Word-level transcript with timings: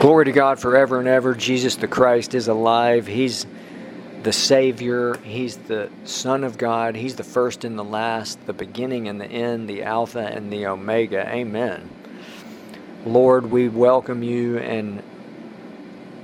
Glory 0.00 0.24
to 0.24 0.32
God 0.32 0.58
forever 0.58 0.98
and 0.98 1.06
ever. 1.06 1.34
Jesus 1.34 1.76
the 1.76 1.86
Christ 1.86 2.34
is 2.34 2.48
alive. 2.48 3.06
He's 3.06 3.44
the 4.22 4.32
Savior. 4.32 5.18
He's 5.18 5.58
the 5.58 5.90
Son 6.06 6.42
of 6.42 6.56
God. 6.56 6.96
He's 6.96 7.16
the 7.16 7.22
first 7.22 7.64
and 7.64 7.78
the 7.78 7.84
last, 7.84 8.46
the 8.46 8.54
beginning 8.54 9.08
and 9.08 9.20
the 9.20 9.26
end, 9.26 9.68
the 9.68 9.82
Alpha 9.82 10.20
and 10.20 10.50
the 10.50 10.64
Omega. 10.68 11.28
Amen. 11.28 11.90
Lord, 13.04 13.50
we 13.50 13.68
welcome 13.68 14.22
you 14.22 14.56
and 14.56 15.02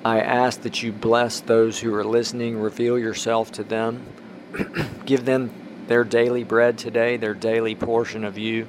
I 0.07 0.21
ask 0.21 0.63
that 0.63 0.83
you 0.83 0.91
bless 0.91 1.41
those 1.41 1.79
who 1.79 1.95
are 1.97 2.05
listening, 2.05 2.59
reveal 2.59 2.99
yourself 2.99 3.53
to 3.53 3.63
them, 3.63 4.07
give 5.05 5.27
them 5.27 5.51
their 5.87 6.03
daily 6.03 6.45
bread 6.45 6.79
today, 6.79 7.19
their 7.19 7.35
daily 7.35 7.75
portion 7.75 8.25
of 8.25 8.39
you. 8.39 8.69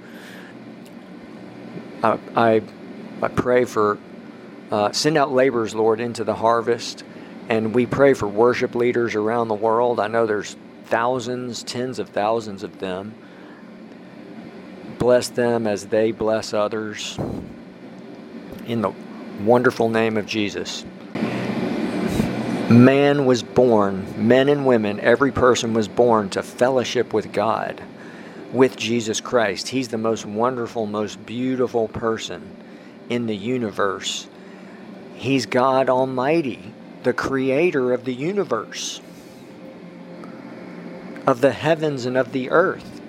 I, 2.04 2.20
I, 2.36 2.62
I 3.22 3.28
pray 3.30 3.64
for, 3.64 3.98
uh, 4.72 4.92
send 4.92 5.18
out 5.18 5.32
laborers, 5.32 5.74
Lord, 5.74 6.00
into 6.00 6.24
the 6.24 6.36
harvest. 6.36 7.04
And 7.50 7.74
we 7.74 7.86
pray 7.86 8.14
for 8.14 8.28
worship 8.28 8.76
leaders 8.76 9.16
around 9.16 9.48
the 9.48 9.54
world. 9.54 10.00
I 10.00 10.08
know 10.08 10.26
there's 10.26 10.58
thousands, 10.86 11.64
tens 11.64 12.00
of 12.00 12.10
thousands 12.10 12.64
of 12.64 12.80
them. 12.80 13.16
Bless 15.00 15.30
them 15.30 15.68
as 15.68 15.88
they 15.88 16.12
bless 16.12 16.54
others. 16.54 17.18
In 18.66 18.82
the 18.82 18.92
wonderful 19.42 19.90
name 19.90 20.18
of 20.18 20.26
Jesus. 20.26 20.86
Man 22.70 23.26
was 23.26 23.44
born, 23.44 24.28
men 24.28 24.50
and 24.50 24.66
women, 24.66 25.00
every 25.00 25.32
person 25.32 25.74
was 25.74 25.88
born 25.88 26.30
to 26.32 26.44
fellowship 26.44 27.14
with 27.14 27.32
God, 27.32 27.82
with 28.52 28.76
Jesus 28.76 29.22
Christ. 29.22 29.70
He's 29.70 29.88
the 29.88 29.98
most 29.98 30.26
wonderful, 30.26 30.86
most 30.86 31.26
beautiful 31.26 31.88
person 31.88 32.58
in 33.10 33.26
the 33.26 33.36
universe. 33.36 34.28
He's 35.18 35.46
God 35.46 35.90
Almighty, 35.90 36.74
the 37.04 37.14
creator 37.14 37.92
of 37.92 38.06
the 38.06 38.14
universe, 38.14 39.02
of 41.26 41.42
the 41.42 41.52
heavens 41.52 42.06
and 42.06 42.16
of 42.16 42.32
the 42.32 42.50
earth. 42.50 43.02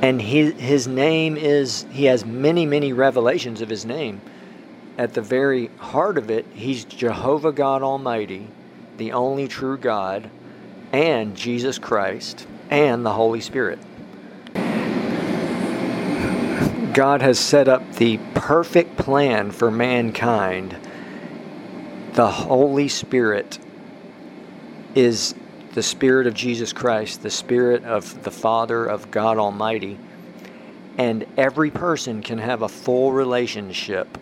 And 0.00 0.22
his, 0.22 0.54
his 0.54 0.88
name 0.88 1.36
is, 1.36 1.84
he 1.90 2.04
has 2.04 2.24
many, 2.24 2.64
many 2.64 2.92
revelations 2.92 3.60
of 3.60 3.68
his 3.68 3.84
name 3.84 4.20
at 4.98 5.14
the 5.14 5.22
very 5.22 5.70
heart 5.78 6.18
of 6.18 6.28
it, 6.28 6.44
he's 6.52 6.84
Jehovah 6.84 7.52
God 7.52 7.82
Almighty, 7.82 8.48
the 8.96 9.12
only 9.12 9.46
true 9.46 9.78
God, 9.78 10.28
and 10.92 11.36
Jesus 11.36 11.78
Christ, 11.78 12.46
and 12.68 13.06
the 13.06 13.12
Holy 13.12 13.40
Spirit. 13.40 13.78
God 16.98 17.22
has 17.22 17.38
set 17.38 17.68
up 17.68 17.94
the 17.94 18.18
perfect 18.34 18.96
plan 18.96 19.52
for 19.52 19.70
mankind. 19.70 20.76
The 22.14 22.28
Holy 22.28 22.88
Spirit 22.88 23.60
is 24.96 25.32
the 25.74 25.82
Spirit 25.84 26.26
of 26.26 26.34
Jesus 26.34 26.72
Christ, 26.72 27.22
the 27.22 27.30
Spirit 27.30 27.84
of 27.84 28.24
the 28.24 28.32
Father 28.32 28.84
of 28.84 29.12
God 29.12 29.38
Almighty. 29.38 29.96
And 30.98 31.24
every 31.36 31.70
person 31.70 32.20
can 32.20 32.38
have 32.38 32.62
a 32.62 32.68
full 32.68 33.12
relationship 33.12 34.18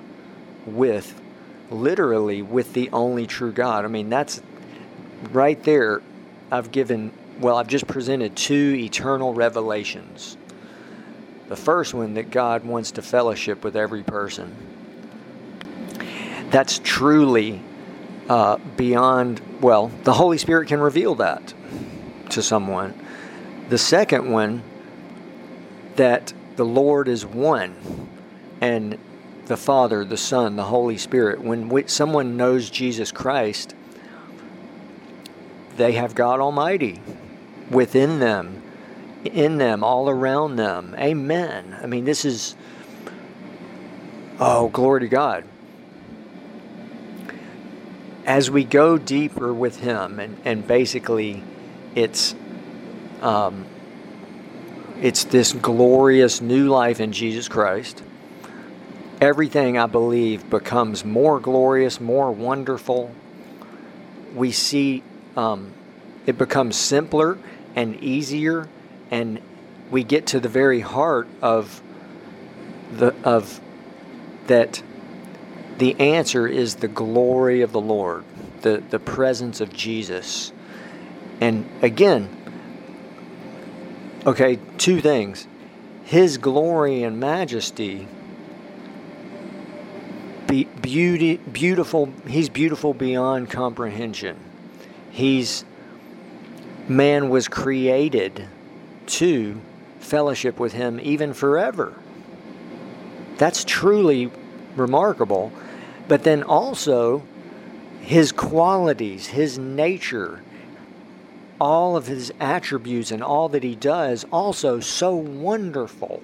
with, 0.66 1.18
literally, 1.70 2.42
with 2.42 2.74
the 2.74 2.90
only 2.90 3.26
true 3.26 3.52
God. 3.52 3.86
I 3.86 3.88
mean, 3.88 4.10
that's 4.10 4.42
right 5.32 5.62
there. 5.62 6.02
I've 6.52 6.72
given, 6.72 7.10
well, 7.40 7.56
I've 7.56 7.68
just 7.68 7.86
presented 7.86 8.36
two 8.36 8.74
eternal 8.78 9.32
revelations. 9.32 10.36
The 11.48 11.56
first 11.56 11.94
one 11.94 12.14
that 12.14 12.30
God 12.30 12.64
wants 12.64 12.92
to 12.92 13.02
fellowship 13.02 13.62
with 13.62 13.76
every 13.76 14.02
person. 14.02 14.54
That's 16.50 16.80
truly 16.82 17.62
uh, 18.28 18.58
beyond, 18.76 19.40
well, 19.60 19.88
the 20.04 20.14
Holy 20.14 20.38
Spirit 20.38 20.68
can 20.68 20.80
reveal 20.80 21.14
that 21.16 21.54
to 22.30 22.42
someone. 22.42 22.94
The 23.68 23.78
second 23.78 24.30
one, 24.30 24.62
that 25.96 26.32
the 26.56 26.64
Lord 26.64 27.08
is 27.08 27.24
one 27.26 27.74
and 28.60 28.98
the 29.46 29.56
Father, 29.56 30.04
the 30.04 30.16
Son, 30.16 30.56
the 30.56 30.64
Holy 30.64 30.98
Spirit. 30.98 31.40
When 31.40 31.68
we, 31.68 31.86
someone 31.86 32.36
knows 32.36 32.70
Jesus 32.70 33.12
Christ, 33.12 33.74
they 35.76 35.92
have 35.92 36.14
God 36.14 36.40
Almighty 36.40 37.00
within 37.70 38.18
them, 38.18 38.62
in 39.26 39.58
them, 39.58 39.84
all 39.84 40.08
around 40.08 40.56
them. 40.56 40.94
Amen. 40.98 41.76
I 41.80 41.86
mean, 41.86 42.04
this 42.04 42.24
is, 42.24 42.56
oh, 44.38 44.68
glory 44.68 45.00
to 45.00 45.08
God. 45.08 45.44
As 48.24 48.50
we 48.50 48.64
go 48.64 48.98
deeper 48.98 49.52
with 49.52 49.80
Him, 49.80 50.18
and, 50.18 50.36
and 50.44 50.66
basically 50.66 51.42
it's, 51.94 52.34
um, 53.20 53.66
it's 55.00 55.24
this 55.24 55.52
glorious 55.52 56.40
new 56.40 56.68
life 56.68 57.00
in 57.00 57.12
Jesus 57.12 57.48
Christ 57.48 58.02
everything 59.20 59.78
I 59.78 59.86
believe 59.86 60.48
becomes 60.50 61.04
more 61.04 61.40
glorious, 61.40 62.00
more 62.00 62.30
wonderful. 62.32 63.10
We 64.34 64.52
see 64.52 65.02
um, 65.36 65.72
it 66.26 66.36
becomes 66.38 66.76
simpler 66.76 67.38
and 67.74 67.96
easier, 68.02 68.68
and 69.10 69.40
we 69.90 70.02
get 70.04 70.26
to 70.28 70.40
the 70.40 70.48
very 70.48 70.80
heart 70.80 71.28
of 71.42 71.82
the 72.92 73.14
of 73.24 73.60
that. 74.46 74.82
The 75.78 75.98
answer 76.00 76.46
is 76.46 76.76
the 76.76 76.88
glory 76.88 77.60
of 77.60 77.72
the 77.72 77.80
Lord, 77.80 78.24
the 78.62 78.82
the 78.90 78.98
presence 78.98 79.60
of 79.60 79.72
Jesus, 79.72 80.52
and 81.40 81.68
again. 81.82 82.30
Okay, 84.26 84.58
two 84.76 85.00
things. 85.00 85.46
His 86.04 86.38
glory 86.38 87.02
and 87.04 87.20
majesty 87.20 88.08
be, 90.46 90.64
beauty, 90.64 91.36
beautiful. 91.36 92.12
He's 92.26 92.48
beautiful 92.48 92.94
beyond 92.94 93.50
comprehension. 93.50 94.36
He's 95.10 95.64
man 96.88 97.28
was 97.28 97.48
created 97.48 98.48
to 99.06 99.60
fellowship 100.00 100.58
with 100.58 100.72
him 100.72 101.00
even 101.02 101.32
forever. 101.32 101.94
That's 103.38 103.64
truly 103.64 104.30
remarkable. 104.76 105.52
But 106.08 106.22
then 106.22 106.42
also 106.42 107.22
his 108.00 108.32
qualities, 108.32 109.26
his 109.28 109.58
nature, 109.58 110.42
all 111.60 111.96
of 111.96 112.06
his 112.06 112.32
attributes 112.38 113.10
and 113.10 113.22
all 113.22 113.48
that 113.48 113.62
he 113.62 113.74
does 113.74 114.24
also 114.30 114.80
so 114.80 115.14
wonderful. 115.14 116.22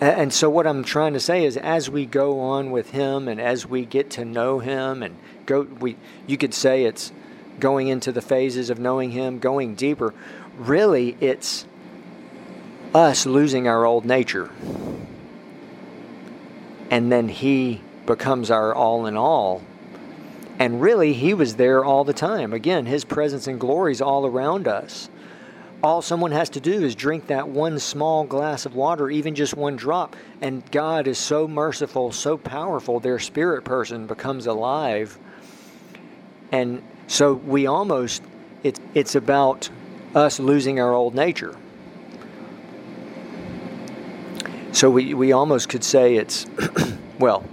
And 0.00 0.32
so, 0.34 0.50
what 0.50 0.66
I'm 0.66 0.84
trying 0.84 1.14
to 1.14 1.20
say 1.20 1.44
is, 1.44 1.56
as 1.56 1.88
we 1.88 2.04
go 2.04 2.40
on 2.40 2.70
with 2.70 2.90
Him, 2.90 3.26
and 3.28 3.40
as 3.40 3.66
we 3.66 3.86
get 3.86 4.10
to 4.10 4.24
know 4.24 4.58
Him, 4.58 5.02
and 5.02 5.16
go, 5.46 5.62
we, 5.62 5.96
you 6.26 6.36
could 6.36 6.52
say 6.52 6.84
it's 6.84 7.10
going 7.58 7.88
into 7.88 8.12
the 8.12 8.20
phases 8.20 8.68
of 8.68 8.78
knowing 8.78 9.12
Him, 9.12 9.38
going 9.38 9.74
deeper. 9.74 10.12
Really, 10.56 11.16
it's 11.20 11.66
us 12.94 13.26
losing 13.26 13.66
our 13.66 13.84
old 13.84 14.04
nature, 14.04 14.50
and 16.90 17.10
then 17.10 17.28
He 17.28 17.80
becomes 18.06 18.50
our 18.50 18.74
all 18.74 19.06
in 19.06 19.16
all. 19.16 19.62
And 20.58 20.80
really, 20.80 21.12
He 21.12 21.34
was 21.34 21.56
there 21.56 21.84
all 21.84 22.04
the 22.04 22.12
time. 22.12 22.52
Again, 22.52 22.86
His 22.86 23.04
presence 23.04 23.46
and 23.46 23.58
glory 23.58 23.92
is 23.92 24.00
all 24.00 24.26
around 24.26 24.68
us 24.68 25.08
all 25.84 26.00
someone 26.00 26.32
has 26.32 26.48
to 26.48 26.60
do 26.60 26.82
is 26.82 26.94
drink 26.94 27.26
that 27.26 27.46
one 27.46 27.78
small 27.78 28.24
glass 28.24 28.64
of 28.64 28.74
water, 28.74 29.10
even 29.10 29.34
just 29.34 29.54
one 29.54 29.76
drop, 29.76 30.16
and 30.40 30.62
God 30.72 31.06
is 31.06 31.18
so 31.18 31.46
merciful, 31.46 32.10
so 32.10 32.38
powerful, 32.38 33.00
their 33.00 33.18
spirit 33.18 33.64
person 33.64 34.06
becomes 34.06 34.46
alive. 34.46 35.18
And 36.50 36.82
so 37.06 37.34
we 37.34 37.66
almost, 37.66 38.22
it's, 38.62 38.80
it's 38.94 39.14
about 39.14 39.68
us 40.14 40.38
losing 40.38 40.80
our 40.80 40.92
old 40.92 41.14
nature. 41.14 41.56
So 44.72 44.90
we, 44.90 45.14
we 45.14 45.32
almost 45.32 45.68
could 45.68 45.84
say 45.84 46.16
it's, 46.16 46.46
well, 47.18 47.44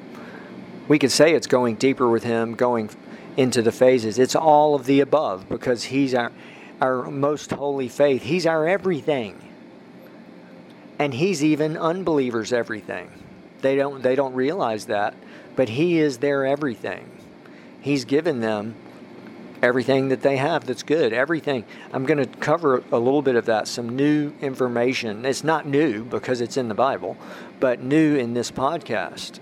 we 0.88 1.00
could 1.00 1.12
say 1.12 1.34
it's 1.34 1.48
going 1.48 1.76
deeper 1.76 2.10
with 2.10 2.24
Him, 2.24 2.56
going 2.56 2.90
into 3.38 3.62
the 3.62 3.72
phases. 3.72 4.20
It's 4.20 4.36
all 4.36 4.76
of 4.76 4.86
the 4.86 5.00
above 5.00 5.48
because 5.48 5.86
He's 5.86 6.14
our 6.14 6.32
our 6.82 7.10
most 7.12 7.52
holy 7.52 7.88
faith. 7.88 8.24
He's 8.24 8.48
our 8.48 8.68
everything. 8.68 9.40
And 10.98 11.14
he's 11.14 11.44
even 11.44 11.78
unbelievers 11.78 12.52
everything. 12.52 13.10
They 13.62 13.76
don't 13.76 14.02
they 14.02 14.16
don't 14.16 14.34
realize 14.34 14.88
that, 14.88 15.14
but 15.56 15.70
he 15.70 16.00
is 16.00 16.18
their 16.18 16.46
everything. 16.46 17.10
He's 17.80 18.06
given 18.06 18.42
them 18.42 18.76
everything 19.62 20.10
that 20.10 20.22
they 20.22 20.38
have 20.38 20.66
that's 20.66 20.84
good, 20.84 21.14
everything. 21.14 21.66
I'm 21.94 22.06
going 22.06 22.18
to 22.18 22.26
cover 22.40 22.84
a 22.92 23.00
little 23.00 23.22
bit 23.22 23.36
of 23.36 23.46
that, 23.46 23.68
some 23.68 23.96
new 23.96 24.34
information. 24.42 25.26
It's 25.26 25.44
not 25.44 25.68
new 25.68 26.04
because 26.04 26.42
it's 26.42 26.58
in 26.58 26.68
the 26.68 26.74
Bible, 26.74 27.18
but 27.60 27.82
new 27.82 28.16
in 28.16 28.34
this 28.34 28.52
podcast, 28.52 29.40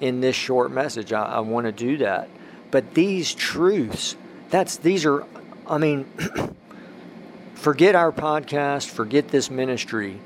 in 0.00 0.20
this 0.20 0.36
short 0.36 0.70
message. 0.70 1.12
I, 1.12 1.24
I 1.24 1.40
want 1.40 1.66
to 1.66 1.72
do 1.72 1.98
that. 1.98 2.28
But 2.70 2.94
these 2.94 3.34
truths, 3.34 4.16
that's 4.48 4.76
these 4.78 5.04
are, 5.04 5.24
I 5.66 5.78
mean, 5.78 6.04
forget 7.54 7.94
our 7.94 8.12
podcast, 8.12 8.86
forget 8.86 9.28
this 9.28 9.50
ministry. 9.50 10.20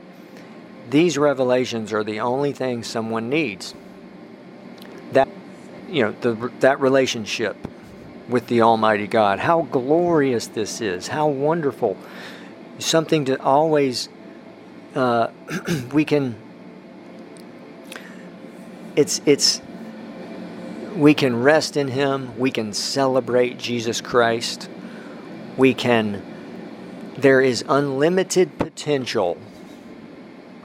These 0.90 1.18
revelations 1.18 1.92
are 1.92 2.04
the 2.04 2.20
only 2.20 2.52
thing 2.52 2.84
someone 2.84 3.30
needs. 3.30 3.74
That, 5.12 5.28
you 5.88 6.02
know, 6.02 6.12
the, 6.20 6.52
that 6.60 6.80
relationship 6.80 7.56
with 8.28 8.46
the 8.46 8.62
Almighty 8.62 9.06
God. 9.06 9.38
How 9.38 9.62
glorious 9.62 10.46
this 10.46 10.80
is! 10.80 11.08
How 11.08 11.28
wonderful! 11.28 11.96
Something 12.78 13.24
to 13.26 13.40
always 13.42 14.08
uh, 14.94 15.28
we 15.92 16.04
can. 16.04 16.36
It's 18.96 19.20
it's 19.26 19.60
we 20.96 21.14
can 21.14 21.42
rest 21.42 21.76
in 21.76 21.88
Him. 21.88 22.38
We 22.38 22.50
can 22.50 22.72
celebrate 22.72 23.58
Jesus 23.58 24.00
Christ. 24.00 24.68
We 25.56 25.74
can. 25.74 26.22
There 27.16 27.40
is 27.40 27.64
unlimited 27.68 28.58
potential 28.58 29.36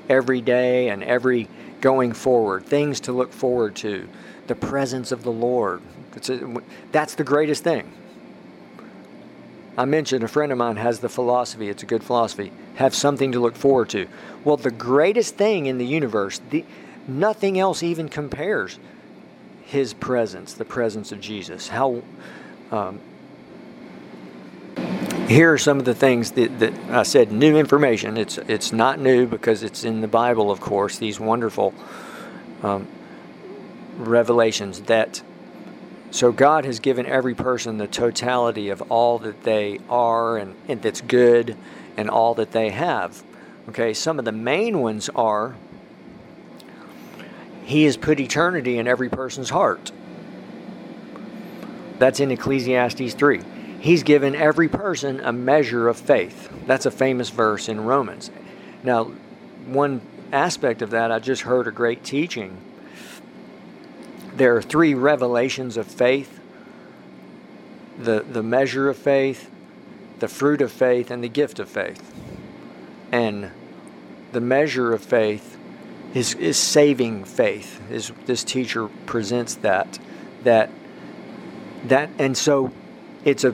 every 0.08 0.42
day 0.42 0.90
and 0.90 1.04
every 1.04 1.48
going 1.82 2.14
forward. 2.14 2.66
Things 2.66 3.00
to 3.02 3.12
look 3.12 3.32
forward 3.32 3.76
to. 3.78 4.08
The 4.48 4.56
presence 4.56 5.12
of 5.12 5.24
the 5.24 5.32
Lord. 5.32 5.82
A, 6.16 6.62
that's 6.92 7.16
the 7.16 7.24
greatest 7.24 7.64
thing. 7.64 7.92
I 9.78 9.86
mentioned 9.86 10.24
a 10.24 10.28
friend 10.28 10.52
of 10.52 10.58
mine 10.58 10.76
has 10.76 11.00
the 11.00 11.10
philosophy, 11.10 11.70
it's 11.70 11.84
a 11.84 11.86
good 11.86 12.04
philosophy, 12.04 12.52
have 12.76 12.94
something 12.94 13.32
to 13.32 13.40
look 13.40 13.56
forward 13.56 13.90
to. 13.90 14.08
Well, 14.44 14.58
the 14.58 14.72
greatest 14.72 15.36
thing 15.36 15.68
in 15.68 15.78
the 15.78 15.86
universe, 15.86 16.42
the, 16.50 16.66
nothing 17.08 17.58
else 17.58 17.82
even 17.82 18.10
compares 18.10 18.78
his 19.66 19.94
presence, 19.94 20.54
the 20.54 20.66
presence 20.66 21.12
of 21.12 21.22
Jesus. 21.22 21.70
How 21.70 22.02
um, 22.72 23.00
here 25.30 25.54
are 25.54 25.58
some 25.58 25.78
of 25.80 25.86
the 25.86 25.94
things 25.94 26.32
that, 26.32 26.60
that, 26.60 26.74
I 26.90 27.04
said 27.04 27.32
new 27.32 27.58
information. 27.58 28.18
It's 28.18 28.38
it's 28.40 28.74
not 28.74 29.00
new 29.00 29.28
because 29.28 29.62
it's 29.62 29.84
in 29.84 30.02
the 30.02 30.08
Bible, 30.08 30.50
of 30.50 30.60
course. 30.60 30.98
These 30.98 31.20
wonderful 31.20 31.74
um, 32.64 32.88
revelations 33.98 34.82
that 34.82 35.22
so 36.12 36.32
God 36.32 36.66
has 36.66 36.80
given 36.80 37.06
every 37.06 37.36
person 37.36 37.78
the 37.78 37.88
totality 37.88 38.70
of 38.70 38.82
all 38.92 39.20
that 39.20 39.44
they 39.44 39.80
are 39.90 40.38
and, 40.38 40.56
and 40.68 40.82
that's 40.82 41.02
good 41.02 41.56
and 41.98 42.10
all 42.10 42.34
that 42.36 42.52
they 42.52 42.70
have. 42.70 43.24
Okay, 43.70 43.94
some 43.94 44.18
of 44.18 44.26
the 44.26 44.32
main 44.32 44.80
ones 44.80 45.10
are 45.16 45.56
He 47.64 47.84
has 47.84 47.98
put 47.98 48.20
eternity 48.20 48.80
in 48.80 48.88
every 48.88 49.10
person's 49.10 49.52
heart. 49.52 49.92
That's 52.00 52.20
in 52.20 52.32
Ecclesiastes 52.32 53.14
3. 53.14 53.42
He's 53.80 54.04
given 54.04 54.36
every 54.36 54.68
person 54.68 55.20
a 55.20 55.32
measure 55.32 55.88
of 55.88 55.98
faith. 55.98 56.52
That's 56.66 56.86
a 56.86 56.92
famous 56.92 57.30
verse 57.30 57.70
in 57.70 57.82
Romans. 57.82 58.32
Now, 58.84 59.12
one 59.66 60.02
aspect 60.32 60.82
of 60.82 60.92
that, 60.92 61.12
I 61.12 61.20
just 61.20 61.44
heard 61.44 61.68
a 61.68 61.72
great 61.72 62.04
teaching 62.04 62.58
there 64.40 64.56
are 64.56 64.62
three 64.62 64.94
revelations 64.94 65.78
of 65.78 65.86
faith 65.86 66.40
the, 68.00 68.22
the 68.22 68.42
measure 68.42 68.90
of 68.90 68.98
faith, 68.98 69.52
the 70.20 70.28
fruit 70.30 70.62
of 70.62 70.72
faith, 70.72 71.12
and 71.12 71.22
the 71.22 71.28
gift 71.28 71.60
of 71.60 71.68
faith. 71.68 72.02
And 73.12 73.52
the 74.32 74.40
measure 74.40 74.94
of 74.94 75.04
faith 75.04 75.58
is, 76.14 76.34
is 76.36 76.58
saving 76.58 77.26
faith. 77.26 77.82
Is 77.92 78.14
this 78.26 78.44
teacher 78.44 78.88
presents 79.06 79.56
that 79.56 80.00
that 80.44 80.70
that 81.86 82.10
and 82.18 82.38
so 82.38 82.72
it's 83.26 83.44
a 83.44 83.54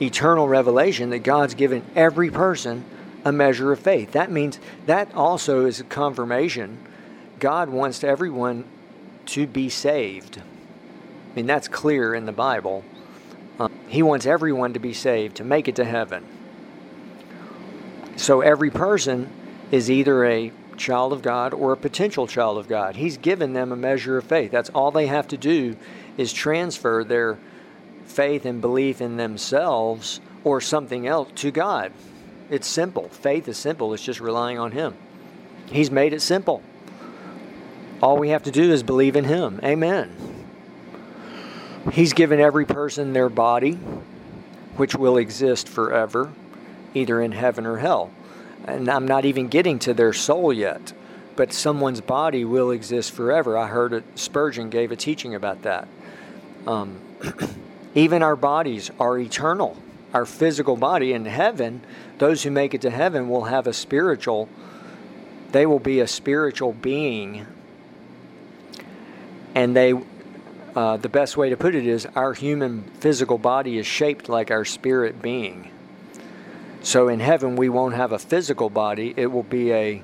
eternal 0.00 0.46
revelation 0.46 1.10
that 1.10 1.20
God's 1.20 1.54
given 1.54 1.82
every 1.96 2.30
person 2.30 2.84
a 3.24 3.32
measure 3.32 3.72
of 3.72 3.78
faith. 3.78 4.12
That 4.12 4.30
means 4.30 4.60
that 4.84 5.14
also 5.14 5.64
is 5.64 5.80
a 5.80 5.84
confirmation. 5.84 6.78
God 7.40 7.70
wants 7.70 8.04
everyone 8.04 8.64
to 9.28 9.46
be 9.46 9.68
saved. 9.68 10.38
I 10.38 11.36
mean, 11.36 11.46
that's 11.46 11.68
clear 11.68 12.14
in 12.14 12.26
the 12.26 12.32
Bible. 12.32 12.84
Um, 13.58 13.72
he 13.88 14.02
wants 14.02 14.26
everyone 14.26 14.72
to 14.74 14.80
be 14.80 14.92
saved, 14.92 15.36
to 15.36 15.44
make 15.44 15.68
it 15.68 15.76
to 15.76 15.84
heaven. 15.84 16.24
So 18.16 18.40
every 18.40 18.70
person 18.70 19.30
is 19.70 19.90
either 19.90 20.24
a 20.24 20.52
child 20.76 21.12
of 21.12 21.22
God 21.22 21.52
or 21.52 21.72
a 21.72 21.76
potential 21.76 22.26
child 22.26 22.58
of 22.58 22.68
God. 22.68 22.96
He's 22.96 23.18
given 23.18 23.52
them 23.52 23.72
a 23.72 23.76
measure 23.76 24.16
of 24.16 24.24
faith. 24.24 24.50
That's 24.50 24.70
all 24.70 24.90
they 24.90 25.06
have 25.06 25.28
to 25.28 25.36
do 25.36 25.76
is 26.16 26.32
transfer 26.32 27.04
their 27.04 27.38
faith 28.06 28.46
and 28.46 28.60
belief 28.60 29.00
in 29.00 29.16
themselves 29.16 30.20
or 30.44 30.60
something 30.60 31.06
else 31.06 31.30
to 31.36 31.50
God. 31.50 31.92
It's 32.50 32.66
simple. 32.66 33.08
Faith 33.08 33.46
is 33.48 33.58
simple. 33.58 33.92
It's 33.92 34.02
just 34.02 34.20
relying 34.20 34.58
on 34.58 34.72
Him. 34.72 34.94
He's 35.66 35.90
made 35.90 36.12
it 36.12 36.22
simple. 36.22 36.62
All 38.00 38.16
we 38.16 38.28
have 38.28 38.44
to 38.44 38.50
do 38.50 38.72
is 38.72 38.82
believe 38.82 39.16
in 39.16 39.24
Him. 39.24 39.60
Amen. 39.64 40.14
He's 41.92 42.12
given 42.12 42.38
every 42.38 42.64
person 42.64 43.12
their 43.12 43.28
body, 43.28 43.74
which 44.76 44.94
will 44.94 45.16
exist 45.16 45.68
forever, 45.68 46.32
either 46.94 47.20
in 47.20 47.32
heaven 47.32 47.66
or 47.66 47.78
hell. 47.78 48.10
And 48.66 48.88
I'm 48.88 49.06
not 49.06 49.24
even 49.24 49.48
getting 49.48 49.78
to 49.80 49.94
their 49.94 50.12
soul 50.12 50.52
yet, 50.52 50.92
but 51.34 51.52
someone's 51.52 52.00
body 52.00 52.44
will 52.44 52.70
exist 52.70 53.12
forever. 53.12 53.56
I 53.56 53.66
heard 53.66 54.04
Spurgeon 54.14 54.70
gave 54.70 54.92
a 54.92 54.96
teaching 54.96 55.34
about 55.34 55.62
that. 55.62 55.88
Um, 56.66 57.00
even 57.94 58.22
our 58.22 58.36
bodies 58.36 58.90
are 59.00 59.18
eternal. 59.18 59.76
Our 60.14 60.26
physical 60.26 60.76
body 60.76 61.12
in 61.12 61.24
heaven, 61.24 61.80
those 62.18 62.42
who 62.42 62.50
make 62.50 62.74
it 62.74 62.82
to 62.82 62.90
heaven 62.90 63.28
will 63.28 63.44
have 63.44 63.66
a 63.66 63.72
spiritual, 63.72 64.48
they 65.52 65.66
will 65.66 65.78
be 65.78 66.00
a 66.00 66.06
spiritual 66.06 66.72
being 66.72 67.46
and 69.58 69.74
they 69.74 69.92
uh, 70.76 70.96
the 70.98 71.08
best 71.08 71.36
way 71.36 71.50
to 71.50 71.56
put 71.56 71.74
it 71.74 71.84
is 71.84 72.06
our 72.14 72.32
human 72.32 72.84
physical 73.00 73.38
body 73.38 73.78
is 73.78 73.86
shaped 73.86 74.28
like 74.28 74.52
our 74.52 74.64
spirit 74.64 75.20
being. 75.20 75.72
So 76.82 77.08
in 77.08 77.18
heaven, 77.18 77.56
we 77.56 77.68
won't 77.68 77.94
have 77.94 78.12
a 78.12 78.18
physical 78.20 78.70
body, 78.70 79.12
it 79.16 79.26
will 79.26 79.42
be 79.42 79.72
a 79.72 80.02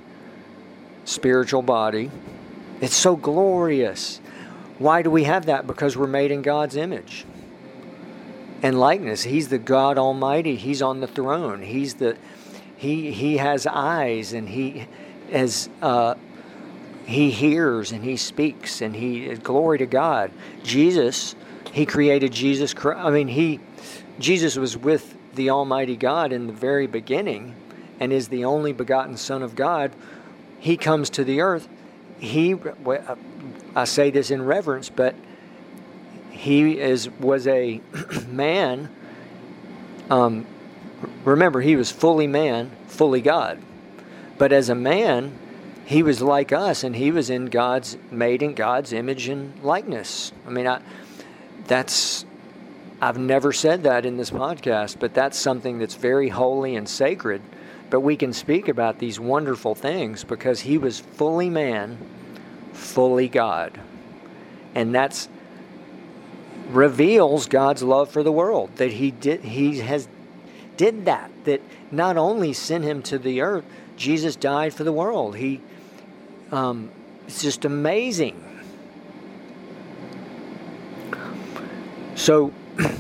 spiritual 1.05 1.62
body. 1.62 2.11
It's 2.81 2.97
so 2.97 3.14
glorious. 3.14 4.21
Why 4.79 5.02
do 5.02 5.11
we 5.11 5.25
have 5.25 5.47
that? 5.47 5.69
Because 5.69 5.97
we're 5.97 6.09
made 6.09 6.33
in 6.33 6.43
God's 6.43 6.75
image 6.75 7.25
and 8.61 8.81
likeness. 8.81 9.23
He's 9.23 9.49
the 9.49 9.59
God 9.59 9.99
Almighty. 9.99 10.57
He's 10.57 10.83
on 10.83 10.99
the 10.99 11.07
throne. 11.07 11.62
He's 11.62 11.95
the 11.95 12.17
he 12.76 13.12
he 13.12 13.37
has 13.37 13.69
eyes 13.69 14.33
and 14.33 14.49
he 14.49 14.88
has 15.31 15.69
uh, 15.81 16.17
he 17.05 17.31
hears 17.31 17.93
and 17.93 18.03
he 18.03 18.17
speaks 18.17 18.81
and 18.81 18.97
he 18.97 19.35
glory 19.37 19.79
to 19.79 19.87
God. 19.87 20.31
Jesus, 20.63 21.35
he 21.73 21.87
created 21.87 22.33
Jesus 22.33 22.73
Christ. 22.73 23.01
I 23.01 23.11
mean, 23.11 23.29
he 23.29 23.61
Jesus 24.19 24.57
was 24.57 24.77
with 24.77 25.17
the 25.35 25.51
Almighty 25.51 25.97
God 25.97 26.33
in 26.33 26.47
the 26.47 26.53
very 26.53 26.87
beginning 26.87 27.55
and 28.01 28.13
is 28.13 28.29
the 28.29 28.45
only 28.45 28.73
begotten 28.73 29.17
Son 29.17 29.43
of 29.43 29.55
God. 29.55 29.93
He 30.61 30.77
comes 30.77 31.11
to 31.11 31.25
the 31.25 31.41
earth. 31.41 31.69
He, 32.19 32.57
I 33.75 33.85
say 33.85 34.11
this 34.11 34.31
in 34.31 34.43
reverence, 34.43 34.89
but 34.89 35.15
he 36.31 36.79
is 36.79 37.11
was 37.11 37.47
a 37.47 37.81
man. 38.29 38.89
Um, 40.11 40.47
remember, 41.25 41.61
he 41.61 41.77
was 41.77 41.91
fully 41.91 42.27
man, 42.27 42.71
fully 42.87 43.21
God. 43.21 43.61
But 44.39 44.53
as 44.53 44.69
a 44.69 44.75
man, 44.75 45.39
he 45.85 46.03
was 46.03 46.23
like 46.23 46.53
us 46.53 46.83
and 46.85 46.97
he 46.97 47.11
was 47.11 47.31
in 47.31 47.47
God's 47.47 47.97
made 48.11 48.43
in 48.43 48.55
God's 48.55 48.93
image 48.93 49.29
and 49.29 49.62
likeness. 49.62 50.33
I 50.47 50.50
mean, 50.50 50.67
I, 50.67 50.81
that's 51.67 52.25
I've 53.00 53.19
never 53.19 53.53
said 53.53 53.83
that 53.83 54.07
in 54.07 54.17
this 54.17 54.31
podcast, 54.31 54.99
but 54.99 55.12
that's 55.12 55.38
something 55.38 55.79
that's 55.79 55.95
very 55.95 56.29
holy 56.29 56.76
and 56.76 56.88
sacred. 56.88 57.43
But 57.91 58.00
we 58.00 58.17
can 58.17 58.33
speak 58.33 58.69
about 58.69 58.99
these 58.99 59.21
wonderful 59.21 59.75
things 59.75 60.25
because 60.25 60.61
he 60.61 60.79
was 60.79 61.00
fully 61.00 61.50
man, 61.50 61.99
fully 62.73 63.29
God. 63.29 63.79
And 64.75 64.95
that's 64.95 65.29
reveals 66.71 67.47
God's 67.47 67.83
love 67.83 68.11
for 68.11 68.23
the 68.23 68.33
world 68.33 68.71
that 68.76 68.91
he 68.91 69.11
did 69.11 69.43
he 69.43 69.81
has 69.81 70.09
did 70.79 71.05
that 71.05 71.31
that 71.45 71.61
not 71.91 72.17
only 72.17 72.55
sent 72.55 72.85
him 72.85 73.03
to 73.03 73.19
the 73.19 73.43
earth 73.43 73.64
Jesus 73.97 74.35
died 74.35 74.73
for 74.73 74.83
the 74.83 74.93
world 74.93 75.37
he 75.37 75.61
um, 76.53 76.91
it's 77.27 77.43
just 77.43 77.65
amazing. 77.65 78.41
So, 82.15 82.53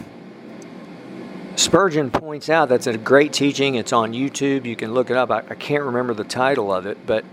Spurgeon 1.56 2.10
points 2.10 2.50
out 2.50 2.68
that's 2.68 2.86
a 2.86 2.98
great 2.98 3.32
teaching. 3.32 3.76
It's 3.76 3.92
on 3.92 4.12
YouTube. 4.12 4.64
You 4.64 4.76
can 4.76 4.92
look 4.92 5.10
it 5.10 5.16
up. 5.16 5.30
I, 5.30 5.38
I 5.38 5.54
can't 5.54 5.84
remember 5.84 6.14
the 6.14 6.24
title 6.24 6.72
of 6.72 6.86
it, 6.86 7.06
but 7.06 7.24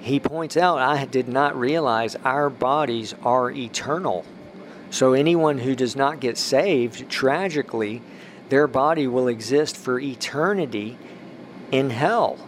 he 0.00 0.18
points 0.20 0.56
out 0.56 0.78
I 0.78 1.04
did 1.04 1.28
not 1.28 1.58
realize 1.58 2.16
our 2.24 2.48
bodies 2.48 3.14
are 3.22 3.50
eternal. 3.50 4.24
So 4.90 5.12
anyone 5.12 5.58
who 5.58 5.74
does 5.74 5.94
not 5.94 6.20
get 6.20 6.38
saved, 6.38 7.08
tragically, 7.08 8.02
their 8.48 8.66
body 8.66 9.06
will 9.06 9.28
exist 9.28 9.76
for 9.76 10.00
eternity 10.00 10.98
in 11.70 11.90
hell. 11.90 12.38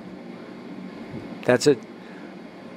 That's 1.45 1.67
it. 1.67 1.79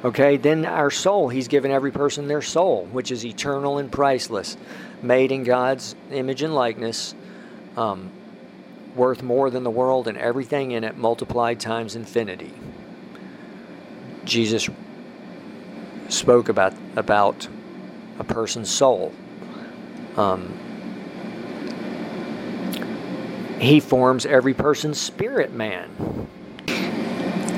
Okay, 0.06 0.38
then 0.38 0.68
our 0.68 0.92
soul, 0.92 1.30
he's 1.30 1.48
given 1.48 1.72
every 1.72 1.92
person 1.92 2.28
their 2.28 2.44
soul, 2.44 2.86
which 2.92 3.10
is 3.10 3.26
eternal 3.26 3.80
and 3.80 3.92
priceless, 3.92 4.56
made 5.02 5.32
in 5.32 5.44
God's 5.44 5.96
image 6.12 6.44
and 6.44 6.54
likeness, 6.54 7.16
um, 7.76 8.12
worth 8.96 9.24
more 9.24 9.50
than 9.50 9.64
the 9.64 9.72
world 9.72 10.08
and 10.08 10.16
everything 10.16 10.70
in 10.70 10.84
it 10.84 10.96
multiplied 10.96 11.60
times 11.60 11.96
infinity. 11.96 12.54
Jesus 14.26 14.70
spoke 16.08 16.50
about 16.50 16.76
about 16.96 17.48
a 18.20 18.24
person's 18.24 18.70
soul. 18.70 19.12
Um, 20.18 20.54
he 23.60 23.80
forms 23.80 24.28
every 24.28 24.54
person's 24.54 25.00
spirit 25.00 25.52
man. 25.52 26.28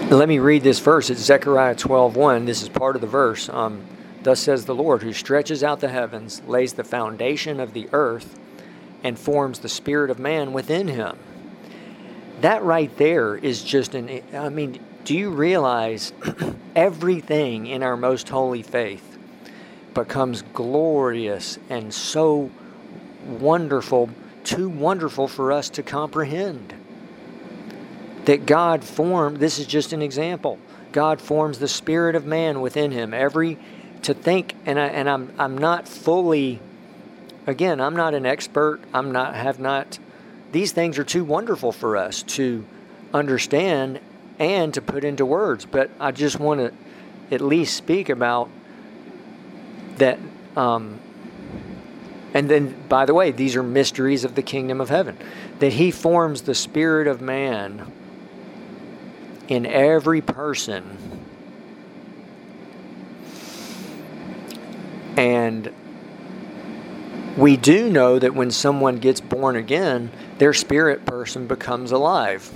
Let 0.09 0.29
me 0.29 0.39
read 0.39 0.63
this 0.63 0.79
verse. 0.79 1.09
It's 1.09 1.19
Zechariah 1.19 1.75
12:1. 1.75 2.45
This 2.45 2.61
is 2.61 2.69
part 2.69 2.95
of 2.95 3.01
the 3.01 3.07
verse. 3.07 3.49
Um, 3.49 3.81
Thus 4.23 4.39
says 4.39 4.63
the 4.63 4.73
Lord, 4.73 5.03
who 5.03 5.11
stretches 5.11 5.65
out 5.65 5.81
the 5.81 5.89
heavens, 5.89 6.41
lays 6.47 6.73
the 6.73 6.85
foundation 6.85 7.59
of 7.59 7.73
the 7.73 7.89
earth, 7.91 8.39
and 9.03 9.19
forms 9.19 9.59
the 9.59 9.67
spirit 9.67 10.09
of 10.09 10.17
man 10.17 10.53
within 10.53 10.87
him. 10.87 11.17
That 12.39 12.63
right 12.63 12.95
there 12.95 13.35
is 13.35 13.61
just 13.61 13.95
an. 13.95 14.21
I 14.33 14.47
mean, 14.47 14.79
do 15.03 15.13
you 15.13 15.29
realize 15.29 16.13
everything 16.75 17.67
in 17.67 17.83
our 17.83 17.97
most 17.97 18.29
holy 18.29 18.61
faith 18.61 19.17
becomes 19.93 20.41
glorious 20.53 21.59
and 21.69 21.93
so 21.93 22.49
wonderful, 23.25 24.09
too 24.45 24.69
wonderful 24.69 25.27
for 25.27 25.51
us 25.51 25.69
to 25.71 25.83
comprehend? 25.83 26.76
That 28.27 28.45
God 28.45 28.83
formed, 28.83 29.37
this 29.37 29.57
is 29.57 29.65
just 29.65 29.93
an 29.93 30.01
example. 30.01 30.59
God 30.91 31.21
forms 31.21 31.59
the 31.59 31.67
spirit 31.69 32.13
of 32.13 32.25
man 32.25 32.59
within 32.59 32.91
him. 32.91 33.13
Every 33.13 33.57
to 34.01 34.13
think, 34.13 34.53
and 34.65 34.77
I 34.77 34.87
and 34.87 35.09
I'm 35.09 35.33
I'm 35.39 35.57
not 35.57 35.87
fully. 35.87 36.59
Again, 37.45 37.79
I'm 37.79 37.95
not 37.95 38.13
an 38.13 38.25
expert. 38.25 38.81
I'm 38.93 39.13
not 39.13 39.33
have 39.33 39.59
not. 39.59 39.97
These 40.51 40.73
things 40.73 40.99
are 40.99 41.05
too 41.05 41.23
wonderful 41.23 41.71
for 41.71 41.95
us 41.95 42.21
to 42.23 42.65
understand 43.13 44.01
and 44.39 44.73
to 44.73 44.81
put 44.81 45.05
into 45.05 45.25
words. 45.25 45.65
But 45.65 45.89
I 45.97 46.11
just 46.11 46.37
want 46.37 46.59
to 46.59 46.73
at 47.33 47.39
least 47.39 47.77
speak 47.77 48.09
about 48.09 48.49
that. 49.97 50.19
Um, 50.57 50.99
and 52.33 52.49
then, 52.49 52.75
by 52.89 53.05
the 53.05 53.13
way, 53.13 53.31
these 53.31 53.55
are 53.55 53.63
mysteries 53.63 54.25
of 54.25 54.35
the 54.35 54.41
kingdom 54.41 54.81
of 54.81 54.89
heaven. 54.89 55.17
That 55.59 55.71
He 55.73 55.91
forms 55.91 56.41
the 56.41 56.55
spirit 56.55 57.07
of 57.07 57.21
man 57.21 57.93
in 59.47 59.65
every 59.65 60.21
person. 60.21 60.97
And 65.15 65.73
we 67.37 67.57
do 67.57 67.89
know 67.89 68.19
that 68.19 68.35
when 68.35 68.51
someone 68.51 68.97
gets 68.97 69.21
born 69.21 69.55
again, 69.55 70.11
their 70.37 70.53
spirit 70.53 71.05
person 71.05 71.47
becomes 71.47 71.91
alive. 71.91 72.51